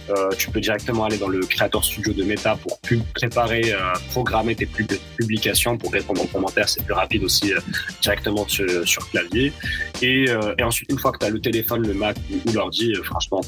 euh, 0.10 0.30
tu 0.38 0.50
peux 0.50 0.60
directement 0.60 1.06
aller 1.06 1.18
dans 1.18 1.28
le 1.28 1.40
Creator 1.42 1.84
Studio 1.84 2.14
de 2.14 2.24
Meta 2.24 2.56
pour 2.56 2.80
préparer, 3.14 3.74
euh, 3.74 3.78
programmer 4.12 4.56
tes 4.56 4.66
publications, 5.18 5.78
pour 5.78 5.92
répondre 5.92 6.22
aux 6.22 6.28
commentaires. 6.28 6.68
C'est 6.68 6.84
plus 6.84 6.94
rapide 6.94 7.24
aussi 7.24 7.54
euh, 7.54 7.60
directement 8.02 8.48
sur, 8.48 8.88
sur, 8.88 9.10
clavier. 9.10 9.54
Et, 10.02 10.26
et, 10.58 10.64
ensuite, 10.64 10.92
une 10.92 11.00
fois 11.00 11.12
que 11.12 11.20
tu 11.20 11.26
as 11.26 11.30
le 11.30 11.40
téléphone, 11.40 11.88
le 11.88 11.94
Mac 11.94 12.18
ou, 12.32 12.52
l'ordi, 12.52 12.94
franchement, 13.04 13.42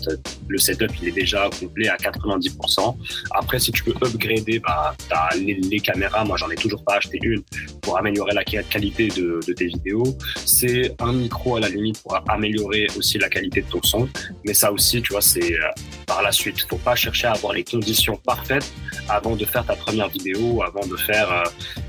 le 0.47 0.57
setup, 0.57 0.91
il 1.01 1.09
est 1.09 1.11
déjà 1.11 1.49
complet 1.59 1.87
à 1.87 1.97
90%. 1.97 2.95
Après, 3.31 3.59
si 3.59 3.71
tu 3.71 3.83
peux 3.83 3.93
upgrader, 4.05 4.59
bah, 4.59 4.95
tu 5.07 5.13
as 5.13 5.35
les, 5.37 5.55
les, 5.55 5.79
caméras. 5.79 6.23
Moi, 6.23 6.37
j'en 6.37 6.49
ai 6.49 6.55
toujours 6.55 6.83
pas 6.83 6.95
acheté 6.95 7.19
une 7.21 7.41
pour 7.81 7.97
améliorer 7.97 8.33
la 8.33 8.43
qualité 8.43 9.07
de, 9.09 9.39
de 9.45 9.53
tes 9.53 9.67
vidéos. 9.67 10.17
C'est 10.45 10.95
un 10.99 11.13
micro 11.13 11.57
à 11.57 11.59
la 11.59 11.69
limite 11.69 12.01
pour 12.01 12.17
améliorer 12.29 12.87
aussi 12.97 13.17
la 13.17 13.29
qualité 13.29 13.61
de 13.61 13.67
ton 13.67 13.81
son. 13.83 14.07
Mais 14.45 14.53
ça 14.53 14.71
aussi, 14.71 15.01
tu 15.01 15.13
vois, 15.13 15.21
c'est 15.21 15.57
par 16.05 16.21
la 16.21 16.31
suite 16.31 16.44
il 16.45 16.53
ne 16.53 16.67
faut 16.69 16.77
pas 16.77 16.95
chercher 16.95 17.27
à 17.27 17.33
avoir 17.33 17.53
les 17.53 17.63
conditions 17.63 18.17
parfaites 18.17 18.71
avant 19.09 19.35
de 19.35 19.45
faire 19.45 19.65
ta 19.65 19.75
première 19.75 20.09
vidéo, 20.09 20.61
avant 20.63 20.85
de 20.85 20.95
faire 20.97 21.31
euh, 21.31 21.43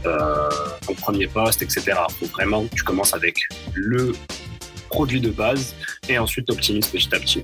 euh, 0.06 0.48
ton 0.86 0.94
premier 0.94 1.26
post, 1.26 1.62
etc. 1.62 1.98
Il 2.08 2.14
faut 2.14 2.32
vraiment 2.32 2.64
que 2.64 2.74
tu 2.74 2.82
commences 2.82 3.14
avec 3.14 3.40
le 3.74 4.12
produit 4.88 5.20
de 5.20 5.30
base 5.30 5.74
et 6.08 6.18
ensuite 6.18 6.50
optimises 6.50 6.86
petit 6.86 7.14
à 7.14 7.18
petit. 7.18 7.42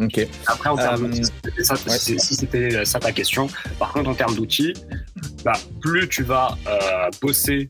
Ok. 0.00 0.26
Après, 0.46 0.70
en 0.70 0.76
termes 0.76 1.12
euh, 1.12 1.98
si 1.98 2.34
c'était 2.34 2.84
ça 2.84 2.98
ta 2.98 3.12
question. 3.12 3.48
Par 3.78 3.92
contre, 3.92 4.08
en 4.08 4.14
termes 4.14 4.34
d'outils, 4.34 4.72
bah, 5.44 5.52
plus 5.80 6.08
tu 6.08 6.22
vas 6.22 6.56
bosser 7.20 7.68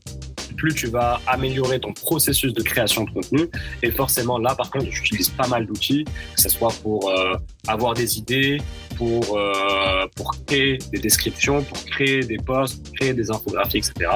plus 0.61 0.75
tu 0.75 0.87
vas 0.87 1.19
améliorer 1.25 1.79
ton 1.79 1.91
processus 1.91 2.53
de 2.53 2.61
création 2.61 3.03
de 3.03 3.09
contenu. 3.09 3.49
Et 3.81 3.89
forcément, 3.89 4.37
là, 4.37 4.53
par 4.53 4.69
contre, 4.69 4.91
j'utilise 4.91 5.29
pas 5.29 5.47
mal 5.47 5.65
d'outils, 5.65 6.05
que 6.05 6.41
ce 6.41 6.49
soit 6.49 6.73
pour 6.83 7.09
euh, 7.09 7.33
avoir 7.67 7.93
des 7.93 8.17
idées, 8.17 8.59
pour, 9.01 9.35
euh, 9.35 10.05
pour 10.15 10.35
créer 10.45 10.77
des 10.91 10.99
descriptions, 10.99 11.63
pour 11.63 11.83
créer 11.85 12.19
des 12.19 12.37
posts, 12.37 12.83
pour 12.83 12.93
créer 12.93 13.13
des 13.15 13.31
infographies, 13.31 13.79
etc. 13.79 14.11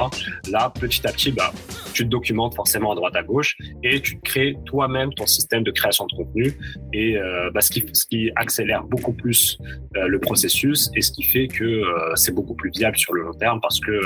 Là, 0.48 0.72
petit 0.78 1.04
à 1.04 1.10
petit, 1.10 1.32
bah, 1.32 1.52
tu 1.92 2.04
te 2.04 2.08
documentes 2.08 2.54
forcément 2.54 2.92
à 2.92 2.94
droite 2.94 3.16
à 3.16 3.24
gauche 3.24 3.56
et 3.82 4.00
tu 4.00 4.20
crées 4.20 4.56
toi-même 4.64 5.12
ton 5.14 5.26
système 5.26 5.64
de 5.64 5.72
création 5.72 6.06
de 6.06 6.16
contenu 6.16 6.56
et 6.92 7.16
euh, 7.16 7.50
bah, 7.52 7.62
ce, 7.62 7.70
qui, 7.70 7.84
ce 7.92 8.06
qui 8.06 8.30
accélère 8.36 8.84
beaucoup 8.84 9.12
plus 9.12 9.58
euh, 9.96 10.06
le 10.06 10.20
processus 10.20 10.88
et 10.94 11.02
ce 11.02 11.10
qui 11.10 11.24
fait 11.24 11.48
que 11.48 11.82
c'est 12.14 12.34
beaucoup 12.34 12.54
plus 12.54 12.70
viable 12.70 12.96
sur 12.96 13.12
le 13.14 13.22
long 13.22 13.34
terme 13.34 13.60
parce 13.60 13.80
que 13.80 14.00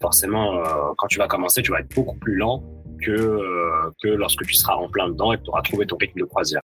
forcément, 0.00 0.62
quand 0.96 1.06
tu 1.08 1.18
vas 1.18 1.26
commencer, 1.26 1.62
tu 1.62 1.72
vas 1.72 1.80
être 1.80 1.92
beaucoup 1.94 2.16
plus 2.16 2.36
lent 2.36 2.62
que, 3.04 3.12
que 4.02 4.08
lorsque 4.08 4.44
tu 4.46 4.54
seras 4.54 4.74
en 4.74 4.88
plein 4.88 5.08
dedans 5.08 5.32
et 5.32 5.38
que 5.38 5.42
tu 5.42 5.50
auras 5.50 5.62
trouvé 5.62 5.86
ton 5.86 5.96
rythme 5.96 6.20
de 6.20 6.24
croisière. 6.24 6.60